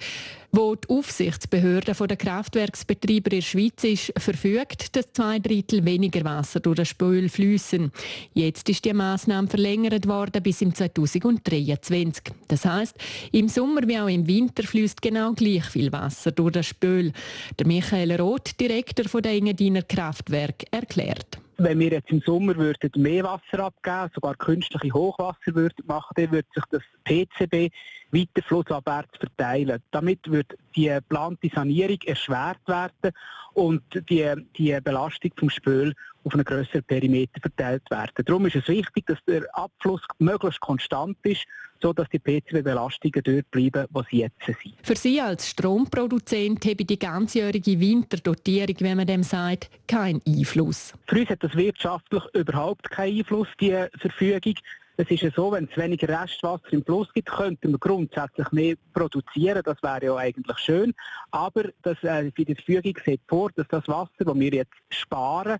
wo 0.54 0.74
die 0.74 0.88
Aufsichtsbehörde 0.90 1.94
der 1.94 2.16
Kraftwerksbetreiber 2.16 3.32
in 3.32 3.38
der 3.38 3.40
Schweiz 3.40 3.84
ist, 3.84 4.12
verfügt, 4.18 4.94
dass 4.94 5.10
zwei 5.12 5.38
Drittel 5.38 5.84
weniger 5.84 6.24
Wasser 6.24 6.60
durch 6.60 6.76
den 6.76 6.84
Spül 6.84 7.28
fließen. 7.30 7.90
Jetzt 8.34 8.68
ist 8.68 8.84
die 8.84 8.92
Maßnahme 8.92 9.48
verlängert 9.48 10.06
worden 10.06 10.42
bis 10.42 10.60
im 10.60 10.74
2023. 10.74 12.24
Das 12.48 12.66
heißt, 12.66 12.94
im 13.32 13.48
Sommer 13.48 13.88
wie 13.88 13.98
auch 13.98 14.08
im 14.08 14.26
Winter 14.26 14.62
fließt 14.62 15.00
genau 15.00 15.32
gleich 15.32 15.64
viel 15.64 15.90
Wasser 15.90 16.32
durch 16.32 16.52
den 16.52 16.62
Spül. 16.62 17.12
Der 17.58 17.66
Michael 17.66 18.20
Roth, 18.20 18.60
Direktor 18.60 19.22
der 19.22 19.32
Engadiner 19.32 19.82
Kraftwerk, 19.82 20.64
erklärt. 20.70 21.38
Wenn 21.62 21.78
wir 21.78 21.92
jetzt 21.92 22.10
im 22.10 22.20
Sommer 22.22 22.56
würden 22.56 22.90
mehr 22.96 23.22
Wasser 23.22 23.64
abgeben, 23.64 24.10
sogar 24.12 24.34
künstliche 24.34 24.92
Hochwasser 24.92 25.54
würden 25.54 25.86
machen, 25.86 26.12
dann 26.16 26.32
würde 26.32 26.48
sich 26.52 26.64
das 26.70 26.82
PCB 27.04 27.72
weiter 28.10 28.42
flussabwärts 28.44 29.16
verteilen. 29.16 29.80
Damit 29.92 30.28
wird 30.28 30.56
die 30.74 30.86
geplante 30.86 31.48
Sanierung 31.54 32.00
erschwert 32.04 32.58
werden 32.66 33.12
und 33.54 33.82
die, 34.08 34.32
die 34.56 34.78
Belastung 34.82 35.30
vom 35.36 35.50
Spül 35.50 35.94
auf 36.24 36.34
einen 36.34 36.44
grösseren 36.44 36.84
Perimeter 36.84 37.40
verteilt 37.40 37.82
werden. 37.90 38.24
Darum 38.24 38.46
ist 38.46 38.56
es 38.56 38.68
wichtig, 38.68 39.06
dass 39.06 39.18
der 39.26 39.44
Abfluss 39.56 40.02
möglichst 40.18 40.60
konstant 40.60 41.16
ist, 41.24 41.44
sodass 41.80 42.08
die 42.10 42.18
PCB-Belastungen 42.18 43.22
dort 43.24 43.50
bleiben, 43.50 43.86
wo 43.90 44.02
sie 44.08 44.18
jetzt 44.18 44.36
sind. 44.46 44.74
Für 44.82 44.94
Sie 44.94 45.20
als 45.20 45.50
Stromproduzent 45.50 46.64
habe 46.64 46.84
die 46.84 46.98
ganzjährige 46.98 47.78
Winterdotierung, 47.80 48.76
wenn 48.78 48.98
man 48.98 49.06
dem 49.06 49.24
sagt, 49.24 49.68
keinen 49.88 50.22
Einfluss. 50.26 50.92
Für 51.08 51.20
uns 51.20 51.30
hat 51.30 51.42
das 51.42 51.56
wirtschaftlich 51.56 52.22
überhaupt 52.34 52.88
keinen 52.90 53.18
Einfluss, 53.18 53.48
die 53.60 53.76
Verfügung. 53.98 54.54
Es 54.96 55.10
ist 55.10 55.22
ja 55.22 55.30
so, 55.34 55.52
wenn 55.52 55.68
es 55.70 55.76
weniger 55.76 56.22
Restwasser 56.22 56.72
im 56.72 56.84
Fluss 56.84 57.12
gibt, 57.14 57.30
könnte 57.30 57.68
man 57.68 57.80
grundsätzlich 57.80 58.50
mehr 58.52 58.74
produzieren. 58.92 59.62
Das 59.64 59.82
wäre 59.82 60.04
ja 60.04 60.16
eigentlich 60.16 60.58
schön. 60.58 60.92
Aber 61.30 61.64
das, 61.82 62.02
äh, 62.02 62.30
die 62.30 62.54
Verfügung 62.54 62.94
sieht 63.04 63.22
vor, 63.26 63.50
dass 63.54 63.66
das 63.68 63.88
Wasser, 63.88 64.10
das 64.18 64.34
wir 64.34 64.52
jetzt 64.52 64.74
sparen, 64.90 65.58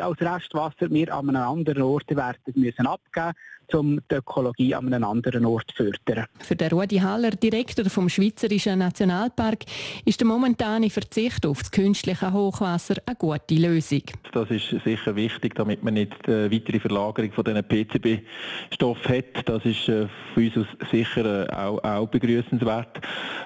als 0.00 0.20
Restwasser 0.20 0.90
wir 0.90 1.14
an 1.14 1.28
einem 1.28 1.42
anderen 1.42 1.82
Ort 1.82 2.14
werden 2.14 2.52
müssen 2.54 2.86
abgeben 2.86 3.34
um 3.74 4.00
die 4.10 4.14
Ökologie 4.14 4.74
an 4.74 4.92
einem 4.92 5.04
anderen 5.04 5.44
Ort 5.44 5.70
zu 5.74 5.84
fördern. 5.84 6.26
Für 6.40 6.56
den 6.56 6.70
Rudi 6.70 6.98
Haller, 6.98 7.30
Direktor 7.30 7.84
vom 7.86 8.08
Schweizerischen 8.08 8.78
Nationalpark, 8.78 9.64
ist 10.04 10.20
der 10.20 10.26
momentane 10.26 10.90
Verzicht 10.90 11.44
auf 11.44 11.60
das 11.60 11.70
künstliche 11.70 12.32
Hochwasser 12.32 12.96
eine 13.04 13.16
gute 13.16 13.54
Lösung. 13.54 14.02
Das 14.32 14.50
ist 14.50 14.74
sicher 14.84 15.14
wichtig, 15.16 15.54
damit 15.54 15.82
man 15.82 15.94
nicht 15.94 16.28
äh, 16.28 16.50
weitere 16.50 16.80
Verlagerung 16.80 17.32
von 17.32 17.44
diesen 17.44 17.64
PCB-Stoffen 17.64 19.16
hat. 19.16 19.48
Das 19.48 19.64
ist 19.64 19.88
äh, 19.88 20.06
für 20.34 20.40
uns 20.40 20.68
sicher 20.90 21.48
äh, 21.48 21.52
auch, 21.54 21.82
auch 21.82 22.08
begrüßenswert. 22.08 23.00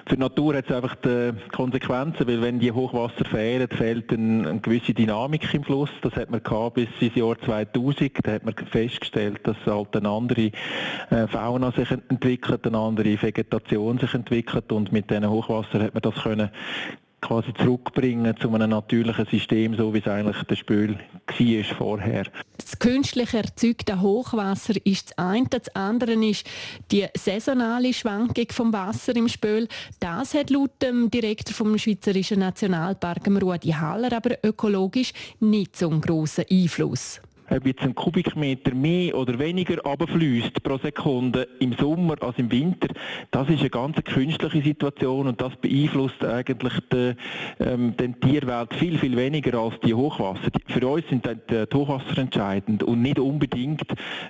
Für 0.07 0.15
die 0.15 0.21
Natur 0.21 0.55
hat 0.55 0.69
es 0.69 0.75
einfach 0.75 0.95
die 0.95 1.33
Konsequenzen, 1.51 2.27
weil 2.27 2.41
wenn 2.41 2.59
die 2.59 2.71
Hochwasser 2.71 3.25
fehlen, 3.25 3.67
fehlt 3.69 4.11
eine, 4.11 4.49
eine 4.49 4.59
gewisse 4.59 4.93
Dynamik 4.93 5.53
im 5.53 5.63
Fluss. 5.63 5.89
Das 6.01 6.13
hat 6.15 6.29
man 6.33 6.43
gehabt 6.43 6.73
bis 6.73 6.89
ins 6.99 7.15
Jahr 7.15 7.39
2000. 7.39 8.11
Da 8.23 8.31
hat 8.33 8.43
man 8.43 8.55
festgestellt, 8.55 9.39
dass 9.43 9.55
halt 9.65 9.95
eine 9.95 10.09
andere 10.09 10.51
äh, 11.09 11.27
Fauna 11.27 11.71
sich 11.71 11.89
entwickelt, 11.91 12.67
eine 12.67 12.77
andere 12.77 13.21
Vegetation 13.21 13.99
sich 13.99 14.13
entwickelt 14.13 14.71
und 14.71 14.91
mit 14.91 15.09
diesen 15.09 15.29
Hochwasser 15.29 15.83
hat 15.83 15.93
man 15.93 16.01
das 16.01 16.15
können 16.15 16.49
quasi 17.23 17.53
zurückbringen 17.53 18.35
zu 18.37 18.53
einem 18.53 18.69
natürlichen 18.69 19.25
System, 19.25 19.75
so 19.75 19.93
wie 19.93 19.99
es 19.99 20.07
eigentlich 20.07 20.43
der 20.43 20.55
Spül 20.55 20.97
war 21.27 21.75
vorher. 21.77 22.25
Das 22.57 22.77
künstlich 22.77 23.33
erzeugte 23.33 24.01
Hochwasser 24.01 24.73
ist 24.85 25.11
das 25.11 25.17
eine. 25.17 25.47
Das 25.49 25.73
andere 25.75 26.13
ist 26.13 26.45
die 26.91 27.05
saisonale 27.17 27.93
Schwankung 27.93 28.47
vom 28.51 28.73
Wasser 28.73 29.15
im 29.15 29.27
Spül. 29.27 29.67
Das 29.99 30.33
hat 30.33 30.49
laut 30.49 30.81
dem 30.81 31.09
Direktor 31.09 31.53
vom 31.53 31.77
Schweizerischen 31.77 32.39
Nationalpark, 32.39 33.27
Rudi 33.27 33.69
Haller, 33.69 34.13
aber 34.13 34.37
ökologisch 34.43 35.13
nicht 35.39 35.77
so 35.77 35.89
einen 35.89 36.01
grossen 36.01 36.45
Einfluss 36.51 37.21
ob 37.49 37.65
jetzt 37.65 37.81
ein 37.81 37.95
Kubikmeter 37.95 38.73
mehr 38.73 39.15
oder 39.15 39.37
weniger 39.39 39.85
abfließt 39.85 40.63
pro 40.63 40.77
Sekunde 40.77 41.47
im 41.59 41.73
Sommer 41.73 42.15
als 42.21 42.37
im 42.37 42.51
Winter, 42.51 42.87
das 43.31 43.49
ist 43.49 43.59
eine 43.59 43.69
ganz 43.69 43.97
künstliche 44.03 44.61
Situation 44.61 45.27
und 45.27 45.41
das 45.41 45.55
beeinflusst 45.57 46.23
eigentlich 46.23 46.73
die, 46.91 47.13
ähm, 47.59 47.95
die 47.97 48.13
Tierwelt 48.13 48.73
viel, 48.75 48.97
viel 48.97 49.15
weniger 49.15 49.57
als 49.59 49.79
die 49.81 49.93
Hochwasser. 49.93 50.51
Für 50.67 50.87
uns 50.87 51.07
sind 51.09 51.25
die 51.25 51.65
Hochwasser 51.73 52.17
entscheidend 52.17 52.83
und 52.83 53.01
nicht 53.01 53.19
unbedingt 53.19 53.83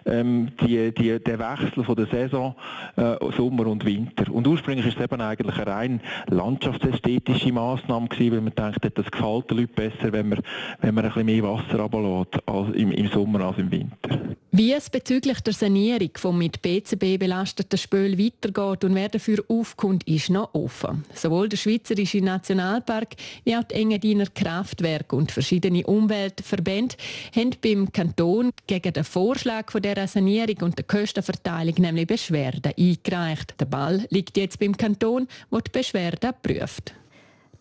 ähm, 0.06 0.50
die, 0.62 0.94
die, 0.94 1.20
der 1.20 1.40
Wechsel 1.40 1.84
von 1.84 1.96
der 1.96 2.08
Saison 2.08 2.56
äh, 2.96 3.16
Sommer 3.38 3.68
und 3.68 3.86
Winter. 3.86 4.32
Und 4.32 4.48
ursprünglich 4.48 4.88
ist 4.88 4.98
es 4.98 5.04
eben 5.04 5.22
eigentlich 5.22 5.58
eine 5.58 5.68
rein 5.68 6.02
landschaftsästhetische 6.28 7.52
Maßnahme 7.52 8.08
gewesen, 8.08 8.34
weil 8.34 8.42
man 8.42 8.56
denkt, 8.56 8.98
das 8.98 9.12
gefällt 9.12 9.50
den 9.50 9.58
Leuten 9.58 9.74
besser, 9.74 10.12
wenn 10.12 10.30
man, 10.30 10.40
wenn 10.82 10.96
man 10.96 11.06
ein 11.06 11.12
bisschen 11.12 11.26
mehr 11.26 11.44
Wasser 11.44 11.80
runterlässt 11.80 12.48
als 12.48 12.76
im 12.76 12.92
Sommer 13.12 13.42
als 13.42 13.58
im 13.58 13.72
Winter. 13.72 14.36
Wie 14.56 14.72
es 14.72 14.92
bezüglich 14.92 15.40
der 15.42 15.54
Sanierung 15.54 16.12
vom 16.14 16.38
mit 16.38 16.62
BCB 16.62 17.18
belasteten 17.18 17.80
Spöl 17.80 18.20
weitergeht 18.20 18.84
und 18.84 18.94
wer 18.94 19.10
dafür 19.10 19.44
aufkommt, 19.48 20.08
ist 20.08 20.30
noch 20.30 20.54
offen. 20.54 21.04
Sowohl 21.16 21.50
der 21.50 21.58
Schweizerische 21.58 22.20
Nationalpark 22.20 23.16
wie 23.46 23.56
auch 23.56 23.64
die 23.64 23.74
Engadiner 23.74 24.28
Kraftwerke 24.28 25.16
und 25.16 25.32
verschiedene 25.32 25.84
Umweltverbände 25.88 26.96
haben 27.36 27.56
beim 27.64 27.92
Kanton 27.92 28.52
gegen 28.68 28.94
den 28.94 29.04
Vorschlag 29.04 29.72
von 29.72 29.82
der 29.82 30.08
Sanierung 30.08 30.58
und 30.62 30.78
der 30.78 30.86
Kostenverteilung 30.86 31.74
nämlich 31.80 32.06
Beschwerden 32.06 32.74
eingereicht. 32.78 33.56
Der 33.60 33.66
Ball 33.66 34.06
liegt 34.12 34.38
jetzt 34.38 34.60
beim 34.60 34.78
Kanton, 34.78 35.28
der 35.52 35.62
die 35.62 35.72
Beschwerden 35.72 36.32
prüft. 36.44 36.94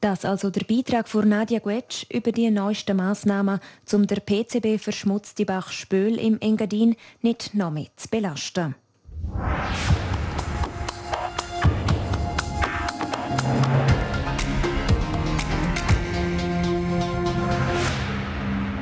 Das 0.02 0.24
also 0.24 0.50
der 0.50 0.64
Beitrag 0.64 1.08
von 1.08 1.28
Nadia 1.28 1.60
Guetsch 1.60 2.06
über 2.12 2.32
die 2.32 2.50
neuesten 2.50 2.96
Massnahmen, 2.96 3.60
um 3.92 4.04
der 4.04 4.16
PCB 4.16 4.82
verschmutzte 4.82 5.44
Bach 5.44 5.70
Spöl 5.70 6.18
im 6.18 6.40
Engadin 6.40 6.96
nicht 7.20 7.54
noch 7.54 7.70
mehr 7.70 7.86
zu 7.94 8.08
belasten. 8.08 8.74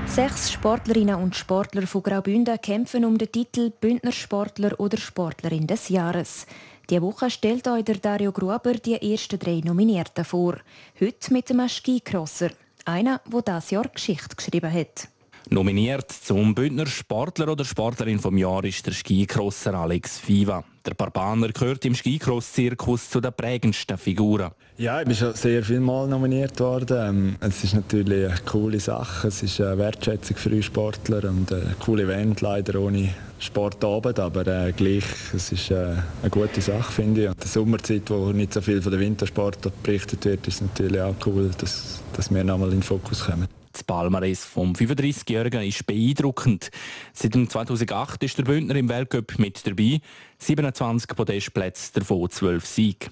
Sechs 0.06 0.50
Sportlerinnen 0.50 1.16
und 1.16 1.36
Sportler 1.36 1.86
von 1.86 2.02
Graubünden 2.02 2.58
kämpfen 2.62 3.04
um 3.04 3.18
den 3.18 3.30
Titel 3.30 3.70
Bündner 3.78 4.12
Sportler 4.12 4.80
oder 4.80 4.96
Sportlerin 4.96 5.66
des 5.66 5.90
Jahres. 5.90 6.46
Diese 6.90 7.02
Woche 7.02 7.30
stellt 7.30 7.68
euch 7.68 7.84
der 7.84 7.98
Dario 7.98 8.32
Gruber 8.32 8.74
die 8.74 9.12
ersten 9.12 9.38
drei 9.38 9.60
Nominierten 9.64 10.24
vor. 10.24 10.56
Heute 11.00 11.32
mit 11.32 11.48
einem 11.48 11.68
Skicrosser. 11.68 12.50
Einer, 12.84 13.20
der 13.32 13.42
dieses 13.42 13.70
Jahr 13.70 13.86
Geschichte 13.86 14.34
geschrieben 14.34 14.72
hat. 14.72 15.06
Nominiert 15.50 16.10
zum 16.10 16.52
Bündner 16.52 16.86
Sportler 16.86 17.52
oder 17.52 17.64
Sportlerin 17.64 18.18
vom 18.18 18.36
Jahr 18.36 18.64
ist 18.64 18.84
der 18.84 18.92
Skicrosser 18.92 19.74
Alex 19.74 20.18
Fiva. 20.18 20.64
Der 20.86 20.94
Barbaner 20.94 21.48
gehört 21.48 21.84
im 21.84 21.94
Skicross-Zirkus 21.94 23.10
zu 23.10 23.20
den 23.20 23.34
prägendsten 23.34 23.98
Figuren. 23.98 24.52
Ja, 24.78 25.00
ich 25.00 25.06
bin 25.06 25.14
schon 25.14 25.34
sehr 25.34 25.62
viel 25.62 25.80
Mal 25.80 26.08
nominiert 26.08 26.58
worden. 26.58 26.96
Ähm, 26.98 27.36
es 27.40 27.62
ist 27.64 27.74
natürlich 27.74 28.30
eine 28.30 28.40
coole 28.46 28.80
Sache. 28.80 29.28
Es 29.28 29.42
ist 29.42 29.60
eine 29.60 29.76
Wertschätzung 29.76 30.38
für 30.38 30.48
uns 30.48 30.64
Sportler 30.64 31.24
und 31.28 31.52
ein 31.52 31.74
cooles 31.80 32.06
Event, 32.06 32.40
leider 32.40 32.80
ohne 32.80 33.10
Sportabend, 33.38 34.18
aber 34.18 34.46
äh, 34.46 34.72
gleich, 34.72 35.04
es 35.34 35.52
ist 35.52 35.70
äh, 35.70 35.96
eine 36.22 36.30
gute 36.30 36.62
Sache, 36.62 36.92
finde 36.92 37.24
ich. 37.24 37.28
Und 37.28 37.40
der 37.40 37.48
Sommerzeit, 37.48 38.08
wo 38.08 38.32
nicht 38.32 38.54
so 38.54 38.62
viel 38.62 38.80
von 38.80 38.92
der 38.92 39.00
Wintersport 39.00 39.82
berichtet 39.82 40.24
wird, 40.24 40.48
ist 40.48 40.62
natürlich 40.62 41.00
auch 41.00 41.14
cool, 41.26 41.50
dass, 41.58 42.02
dass 42.14 42.32
wir 42.32 42.42
nochmal 42.42 42.68
in 42.68 42.76
den 42.76 42.82
Fokus 42.82 43.24
kommen. 43.24 43.48
Das 43.80 43.84
Palmares 43.86 44.44
vom 44.44 44.74
35-Jährigen 44.74 45.62
ist 45.62 45.86
beeindruckend. 45.86 46.70
Seit 47.14 47.32
2008 47.32 48.22
ist 48.22 48.36
der 48.36 48.42
Bündner 48.42 48.74
im 48.74 48.90
Weltcup 48.90 49.38
mit 49.38 49.66
dabei. 49.66 50.00
27 50.36 51.16
Podestplätze, 51.16 51.94
davon 51.94 52.28
12 52.28 52.66
Siege. 52.66 53.06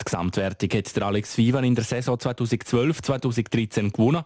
Die 0.00 0.04
Gesamtwertung 0.04 0.70
hat 0.78 0.94
der 0.94 1.02
Alex 1.02 1.36
Vivan 1.36 1.64
in 1.64 1.74
der 1.74 1.82
Saison 1.82 2.16
2012-2013 2.18 3.90
gewonnen 3.90 4.22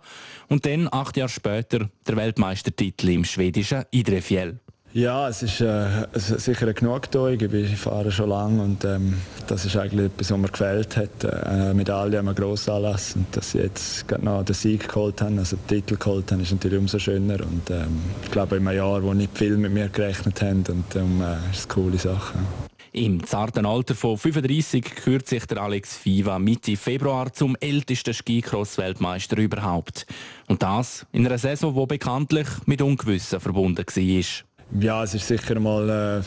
und 0.48 0.66
dann, 0.66 0.86
acht 0.92 1.16
Jahre 1.16 1.30
später, 1.30 1.88
der 2.06 2.16
Weltmeistertitel 2.16 3.08
im 3.08 3.24
schwedischen 3.24 3.84
Idrefjell. 3.90 4.60
Ja, 4.96 5.28
es 5.28 5.42
ist 5.42 5.60
äh, 5.60 6.06
sicher 6.14 6.62
eine 6.62 6.72
Genugtuung. 6.72 7.38
Ich 7.38 7.76
fahre 7.76 8.10
schon 8.10 8.30
lange 8.30 8.62
und 8.62 8.82
ähm, 8.86 9.18
das 9.46 9.66
ist 9.66 9.76
eigentlich 9.76 10.06
etwas, 10.06 10.30
was 10.30 10.38
mir 10.38 10.48
gefällt 10.48 10.96
hat. 10.96 11.22
Äh, 11.22 11.74
Medaille 11.74 12.16
haben 12.16 12.24
wir 12.24 12.32
gross 12.32 12.66
Anlass 12.66 13.14
und 13.14 13.26
dass 13.36 13.50
sie 13.50 13.58
jetzt 13.58 14.10
noch 14.22 14.42
den 14.42 14.54
Sieg 14.54 14.88
geholt 14.88 15.20
haben, 15.20 15.38
also 15.38 15.56
den 15.56 15.66
Titel 15.66 15.98
geholt 15.98 16.32
haben, 16.32 16.40
ist 16.40 16.52
natürlich 16.52 16.78
umso 16.78 16.98
schöner 16.98 17.40
und 17.42 17.68
ähm, 17.68 18.00
ich 18.24 18.30
glaube 18.30 18.56
in 18.56 18.66
einem 18.66 18.78
Jahr, 18.78 19.02
wo 19.02 19.12
nicht 19.12 19.36
viel 19.36 19.58
mit 19.58 19.70
mir 19.70 19.90
gerechnet 19.90 20.40
haben 20.40 20.64
und 20.66 20.84
darum 20.88 21.20
äh, 21.20 21.34
ist 21.50 21.58
es 21.58 21.64
eine 21.66 21.74
coole 21.74 21.98
Sache. 21.98 22.38
Im 22.92 23.22
zarten 23.26 23.66
Alter 23.66 23.94
von 23.94 24.16
35 24.16 24.82
kürt 24.82 25.28
sich 25.28 25.44
der 25.44 25.58
Alex 25.58 25.94
Fiva 25.94 26.38
Mitte 26.38 26.74
Februar 26.78 27.30
zum 27.34 27.54
ältesten 27.60 28.14
Skicross-Weltmeister 28.14 29.36
überhaupt. 29.36 30.06
Und 30.46 30.62
das 30.62 31.04
in 31.12 31.26
einer 31.26 31.36
Saison, 31.36 31.74
die 31.74 31.84
bekanntlich 31.84 32.48
mit 32.64 32.80
Ungewissen 32.80 33.40
verbunden 33.40 33.84
war. 33.84 34.46
Ja, 34.80 35.04
es 35.04 35.14
ist 35.14 35.26
sicher 35.26 35.58
mal 35.60 35.88
äh, 35.88 36.22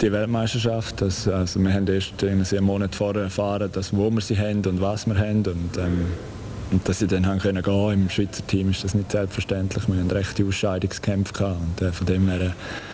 die 0.00 0.10
Weltmeisterschaft. 0.10 1.00
Das, 1.00 1.28
also 1.28 1.60
wir 1.60 1.72
haben 1.72 1.86
erst 1.86 2.22
einen 2.22 2.64
Monat 2.64 2.94
vorher 2.94 3.22
erfahren, 3.22 3.70
dass, 3.72 3.96
wo 3.96 4.10
wir 4.10 4.20
sie 4.20 4.36
haben 4.36 4.64
und 4.66 4.80
was 4.80 5.06
wir 5.06 5.16
haben. 5.16 5.44
Und, 5.46 5.78
ähm, 5.78 6.06
und 6.72 6.88
dass 6.88 6.98
sie 6.98 7.06
dann 7.06 7.24
haben 7.26 7.38
können 7.38 7.62
gehen 7.62 7.92
im 7.92 8.10
Schweizer 8.10 8.44
Team 8.46 8.70
ist 8.70 8.82
das 8.82 8.94
nicht 8.94 9.12
selbstverständlich. 9.12 9.86
Wir 9.86 9.96
haben 9.96 10.10
rechte 10.10 10.44
Ausscheidungskämpfe 10.44 11.32
gehabt. 11.32 11.60
Und 11.60 11.86
äh, 11.86 11.92
von 11.92 12.06
dem 12.06 12.28
her 12.28 12.40
äh, 12.40 12.46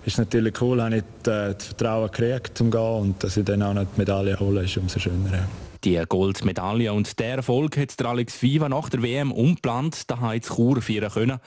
ist 0.04 0.14
es 0.14 0.18
natürlich 0.18 0.60
cool, 0.60 0.82
habe 0.82 0.96
ich 0.96 1.02
äh, 1.28 1.54
das 1.54 1.64
Vertrauen 1.64 2.10
gekriegt 2.10 2.58
zum 2.58 2.70
gehen 2.70 2.80
und 2.80 3.24
dass 3.24 3.36
ich 3.36 3.44
dann 3.44 3.62
auch 3.62 3.74
noch 3.74 3.84
die 3.84 3.98
Medaille 3.98 4.38
hole, 4.38 4.64
ist 4.64 4.76
umso 4.76 5.00
schöner. 5.00 5.32
Ja. 5.32 5.48
Die 5.82 5.98
Goldmedaille 6.06 6.92
und 6.92 7.18
der 7.18 7.36
Erfolg 7.36 7.78
hat 7.78 7.98
der 7.98 8.08
Alex 8.08 8.42
Viva 8.42 8.68
nach 8.68 8.90
der 8.90 9.02
WM 9.02 9.32
umplant 9.32 10.10
daheim 10.10 10.42
zu 10.42 10.54
Chur 10.54 10.82
feiern 10.82 11.10
können. 11.10 11.40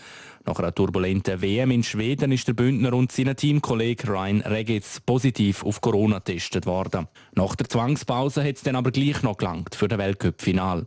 Nach 0.45 0.59
einer 0.59 0.75
turbulenten 0.75 1.41
WM 1.41 1.71
in 1.71 1.83
Schweden 1.83 2.33
ist 2.33 2.47
der 2.49 2.53
Bündner 2.53 2.93
und 2.93 3.13
sein 3.13 3.33
Teamkollege 3.33 4.09
Ryan 4.09 4.41
Regitz 4.41 4.99
positiv 4.99 5.63
auf 5.63 5.79
Corona 5.79 6.19
getestet 6.19 6.65
worden. 6.65 7.07
Nach 7.33 7.55
der 7.55 7.69
Zwangspause 7.69 8.43
hat 8.43 8.57
es 8.57 8.61
dann 8.61 8.75
aber 8.75 8.91
gleich 8.91 9.23
noch 9.23 9.37
gelangt 9.37 9.73
für 9.73 9.87
das 9.87 9.99
Weltcup-Final. 9.99 10.85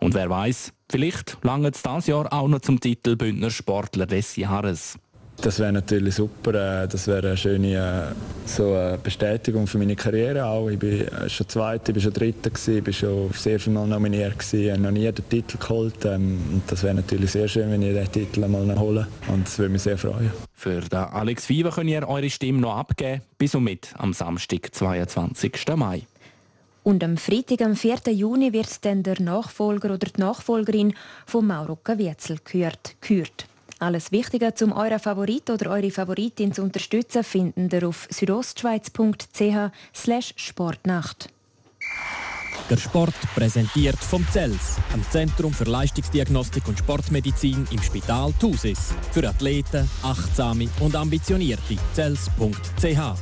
Und 0.00 0.14
wer 0.14 0.28
weiß, 0.28 0.72
vielleicht 0.90 1.38
langt 1.42 1.76
es 1.76 1.82
dieses 1.82 2.08
Jahr 2.08 2.32
auch 2.32 2.48
noch 2.48 2.60
zum 2.60 2.80
Titel 2.80 3.14
Bündner 3.14 3.50
Sportler 3.50 4.06
des 4.06 4.34
Jahres. 4.34 4.98
Das 5.48 5.60
wäre 5.60 5.72
natürlich 5.72 6.14
super. 6.14 6.82
Äh, 6.82 6.88
das 6.88 7.06
wäre 7.06 7.28
eine 7.28 7.36
schöne 7.38 8.12
äh, 8.12 8.14
so 8.44 8.74
eine 8.74 8.98
Bestätigung 8.98 9.66
für 9.66 9.78
meine 9.78 9.96
Karriere 9.96 10.44
auch. 10.44 10.68
Ich 10.68 10.78
bin 10.78 11.08
äh, 11.08 11.26
schon 11.30 11.48
Zweiter, 11.48 11.88
ich 11.88 11.94
bin 11.94 12.02
schon 12.02 12.12
Dritter 12.12 12.50
ich 12.54 12.84
bin 12.84 12.92
schon 12.92 13.30
sehr 13.32 13.58
viel 13.58 13.72
Mal 13.72 13.86
nominiert 13.86 14.38
gewesen, 14.38 14.72
habe 14.72 14.82
noch 14.82 14.90
nie 14.90 15.10
den 15.10 15.26
Titel 15.26 15.56
geholt. 15.56 16.04
Ähm, 16.04 16.38
und 16.52 16.62
das 16.66 16.82
wäre 16.82 16.96
natürlich 16.96 17.30
sehr 17.30 17.48
schön, 17.48 17.70
wenn 17.70 17.80
ich 17.80 17.94
den 17.94 18.12
Titel 18.12 18.44
einmal 18.44 18.78
hole. 18.78 19.08
Und 19.28 19.46
das 19.46 19.58
würde 19.58 19.72
mich 19.72 19.80
sehr 19.80 19.96
freuen. 19.96 20.30
Für 20.52 20.82
den 20.82 20.98
Alex 20.98 21.48
Viva 21.48 21.70
könnt 21.70 21.88
ihr 21.88 22.06
eure 22.06 22.28
Stimme 22.28 22.60
noch 22.60 22.76
abgeben, 22.76 23.22
bis 23.38 23.54
und 23.54 23.64
mit 23.64 23.94
am 23.96 24.12
Samstag, 24.12 24.74
22. 24.74 25.50
Mai. 25.76 26.02
Und 26.82 27.02
am 27.02 27.16
Freitag, 27.16 27.62
am 27.62 27.74
4. 27.74 28.12
Juni, 28.12 28.52
wird 28.52 28.84
dann 28.84 29.02
der 29.02 29.18
Nachfolger 29.22 29.94
oder 29.94 30.08
die 30.14 30.20
Nachfolgerin 30.20 30.92
von 31.24 31.46
Mauro 31.46 31.76
Kavietzel 31.76 32.36
gekürt. 32.44 33.47
Alles 33.80 34.10
Wichtige, 34.10 34.52
um 34.62 34.72
euren 34.72 34.98
Favorit 34.98 35.50
oder 35.50 35.70
eure 35.70 35.90
Favoritin 35.90 36.52
zu 36.52 36.62
unterstützen, 36.62 37.22
finden 37.22 37.68
ihr 37.70 37.86
auf 37.86 38.08
südostschweiz.ch 38.10 39.70
Sportnacht. 40.36 41.28
Der 42.68 42.76
Sport 42.76 43.14
präsentiert 43.34 43.96
vom 43.96 44.26
CELS, 44.30 44.76
am 44.92 45.02
Zentrum 45.10 45.52
für 45.52 45.64
Leistungsdiagnostik 45.64 46.66
und 46.66 46.78
Sportmedizin 46.78 47.66
im 47.70 47.80
Spital 47.80 48.32
Thusis. 48.38 48.92
Für 49.12 49.28
Athleten, 49.28 49.88
Achtsame 50.02 50.68
und 50.80 50.96
Ambitionierte. 50.96 51.76
CELS.ch 51.94 53.14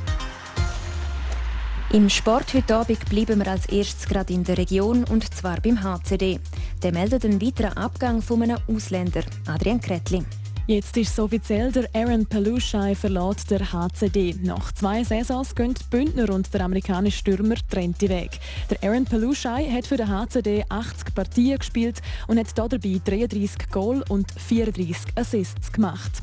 im 1.93 2.09
Sport 2.09 2.53
heute 2.53 2.75
Abend 2.75 3.09
bleiben 3.09 3.39
wir 3.39 3.47
als 3.47 3.65
erstes 3.67 4.09
gerade 4.09 4.33
in 4.33 4.43
der 4.43 4.57
Region 4.57 5.05
und 5.05 5.33
zwar 5.33 5.61
beim 5.61 5.81
HCD. 5.81 6.37
Der 6.83 6.91
meldet 6.91 7.23
einen 7.23 7.41
weiteren 7.41 7.77
Abgang 7.77 8.21
von 8.21 8.43
einem 8.43 8.57
Ausländer, 8.67 9.23
Adrian 9.45 9.79
Kretli. 9.79 10.25
Jetzt 10.69 10.97
ist 10.97 11.13
es 11.13 11.19
offiziell, 11.19 11.71
der 11.71 11.87
Aaron 11.93 12.25
Pelushai 12.25 12.93
verlässt 12.93 13.49
der 13.49 13.71
HCD. 13.71 14.35
Nach 14.43 14.69
zwei 14.73 15.01
Saisons 15.01 15.55
gehen 15.55 15.73
die 15.73 15.83
Bündner 15.89 16.29
und 16.33 16.53
der 16.53 16.59
amerikanische 16.59 17.19
Stürmer 17.19 17.55
trennte 17.69 18.09
Weg. 18.09 18.31
Der 18.69 18.83
Aaron 18.83 19.05
Pelushai 19.05 19.65
hat 19.71 19.87
für 19.87 19.95
den 19.95 20.09
HCD 20.09 20.65
80 20.67 21.15
Partien 21.15 21.57
gespielt 21.57 22.01
und 22.27 22.37
hat 22.37 22.47
dabei 22.57 22.99
33 23.01 23.69
Goal 23.71 24.03
und 24.09 24.29
34 24.29 24.97
Assists 25.15 25.71
gemacht. 25.71 26.21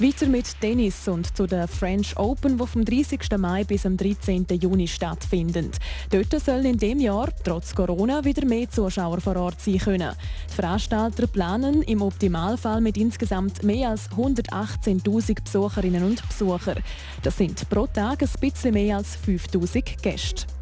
Weiter 0.00 0.26
mit 0.26 0.60
Tennis 0.60 1.06
und 1.06 1.36
zu 1.36 1.46
den 1.46 1.68
French 1.68 2.16
Open, 2.16 2.58
die 2.58 2.66
vom 2.66 2.84
30. 2.84 3.20
Mai 3.38 3.62
bis 3.62 3.86
am 3.86 3.96
13. 3.96 4.44
Juni 4.60 4.88
stattfinden. 4.88 5.70
Dort 6.10 6.42
sollen 6.42 6.64
in 6.64 6.78
dem 6.78 6.98
Jahr 6.98 7.28
trotz 7.44 7.76
Corona 7.76 8.24
wieder 8.24 8.44
mehr 8.44 8.68
Zuschauer 8.68 9.20
vor 9.20 9.36
Ort 9.36 9.60
sein 9.60 9.78
können. 9.78 10.12
Die 10.50 10.54
Veranstalter 10.54 11.28
planen 11.28 11.82
im 11.82 12.02
Optimalfall 12.02 12.80
mit 12.80 12.96
insgesamt 12.96 13.62
mehr 13.62 13.90
als 13.90 14.10
118.000 14.10 15.44
Besucherinnen 15.44 16.02
und 16.02 16.26
Besucher. 16.26 16.74
Das 17.22 17.36
sind 17.36 17.68
pro 17.70 17.86
Tag 17.86 18.20
ein 18.20 18.28
bisschen 18.40 18.74
mehr 18.74 18.96
als 18.96 19.16
5.000 19.24 20.02
Gäste. 20.02 20.53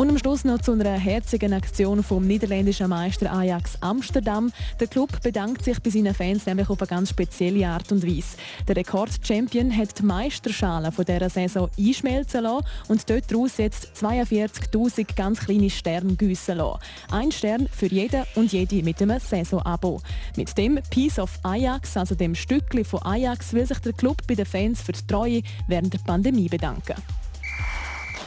Und 0.00 0.08
am 0.08 0.16
Schluss 0.16 0.44
noch 0.44 0.62
zu 0.62 0.72
einer 0.72 0.98
herzigen 0.98 1.52
Aktion 1.52 2.02
vom 2.02 2.26
niederländischen 2.26 2.88
Meister 2.88 3.30
Ajax 3.30 3.76
Amsterdam. 3.82 4.50
Der 4.80 4.86
Club 4.86 5.20
bedankt 5.22 5.62
sich 5.62 5.78
bei 5.78 5.90
seinen 5.90 6.14
Fans 6.14 6.46
nämlich 6.46 6.70
auf 6.70 6.80
eine 6.80 6.88
ganz 6.88 7.10
spezielle 7.10 7.68
Art 7.68 7.92
und 7.92 8.02
Weise. 8.02 8.38
Der 8.66 8.76
Rekordchampion 8.76 9.76
hat 9.76 9.98
die 9.98 10.02
Meisterschale 10.02 10.90
von 10.90 11.04
dieser 11.04 11.28
Saison 11.28 11.68
einschmelzen 11.78 12.44
lassen 12.44 12.64
und 12.88 13.10
dort 13.10 13.30
daraus 13.30 13.58
jetzt 13.58 13.92
42'000 14.00 15.14
ganz 15.14 15.40
kleine 15.40 15.68
Sterne 15.68 16.14
gießen 16.14 16.56
lassen. 16.56 16.80
Ein 17.10 17.30
Stern 17.30 17.68
für 17.70 17.88
jeden 17.88 18.24
und 18.36 18.54
jede 18.54 18.82
mit 18.82 19.02
einem 19.02 19.20
Saisonabo. 19.20 20.00
Mit 20.34 20.56
dem 20.56 20.80
Piece 20.88 21.18
of 21.18 21.38
Ajax, 21.42 21.98
also 21.98 22.14
dem 22.14 22.34
Stückli 22.34 22.84
von 22.84 23.02
Ajax, 23.02 23.52
will 23.52 23.66
sich 23.66 23.80
der 23.80 23.92
Club 23.92 24.16
bei 24.26 24.34
den 24.34 24.46
Fans 24.46 24.80
für 24.80 24.92
die 24.92 25.06
Treue 25.06 25.42
während 25.68 25.92
der 25.92 25.98
Pandemie 25.98 26.48
bedanken. 26.48 26.94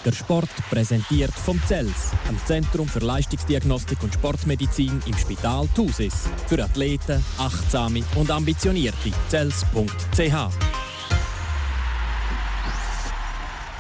Der 0.06 0.12
Sport 0.12 0.50
präsentiert 0.70 1.32
vom 1.32 1.62
CELS, 1.66 2.12
am 2.28 2.38
Zentrum 2.46 2.88
für 2.88 3.00
Leistungsdiagnostik 3.00 4.04
und 4.04 4.14
Sportmedizin 4.14 5.02
im 5.06 5.18
Spital 5.18 5.66
Thusis. 5.74 6.28
Für 6.48 6.62
Athleten, 6.62 7.24
Achtsame 7.38 8.04
und 8.16 8.30
Ambitionierte. 8.30 9.12
CELS.ch 9.30 10.34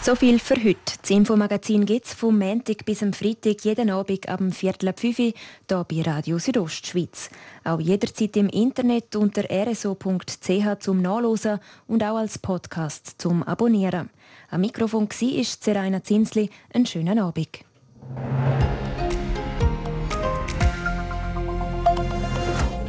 So 0.02 0.16
viel 0.16 0.40
für 0.40 0.56
heute. 0.56 0.98
Das 1.02 1.10
Infomagazin 1.10 1.86
gibt 1.86 2.06
es 2.06 2.14
vom 2.14 2.38
Montag 2.38 2.86
bis 2.86 3.04
am 3.04 3.12
Freitag 3.12 3.64
jeden 3.66 3.90
Abend 3.90 4.30
ab 4.30 4.40
dem 4.40 4.54
Viertel 4.54 4.90
ab 4.90 5.00
5 5.00 5.20
Uhr 5.20 5.26
hier 5.26 5.86
bei 5.86 6.02
Radio 6.02 6.40
Südostschweiz. 6.40 7.30
Auch 7.66 7.80
jederzeit 7.80 8.38
im 8.38 8.48
Internet 8.48 9.16
unter 9.18 9.44
rso.ch 9.44 10.80
zum 10.80 11.02
Nachlesen 11.02 11.60
und 11.88 12.04
auch 12.04 12.18
als 12.18 12.38
Podcast 12.38 13.16
zum 13.18 13.44
Abonnieren. 13.44 14.10
Am 14.54 14.62
Mikrofon 14.62 15.10
war 15.10 15.44
Seraina 15.44 16.04
Zinsli. 16.04 16.48
Einen 16.72 16.86
schönen 16.86 17.18
Abend. 17.18 17.48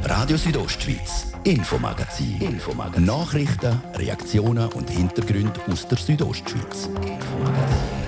Radio 0.02 0.36
Südostschweiz, 0.36 1.32
Infomagazin. 1.44 2.38
Infomagazin. 2.42 3.06
Nachrichten, 3.06 3.80
Reaktionen 3.94 4.70
und 4.74 4.90
Hintergründe 4.90 5.58
aus 5.72 5.88
der 5.88 5.96
Südostschweiz. 5.96 6.90
Infomagazin. 7.00 8.03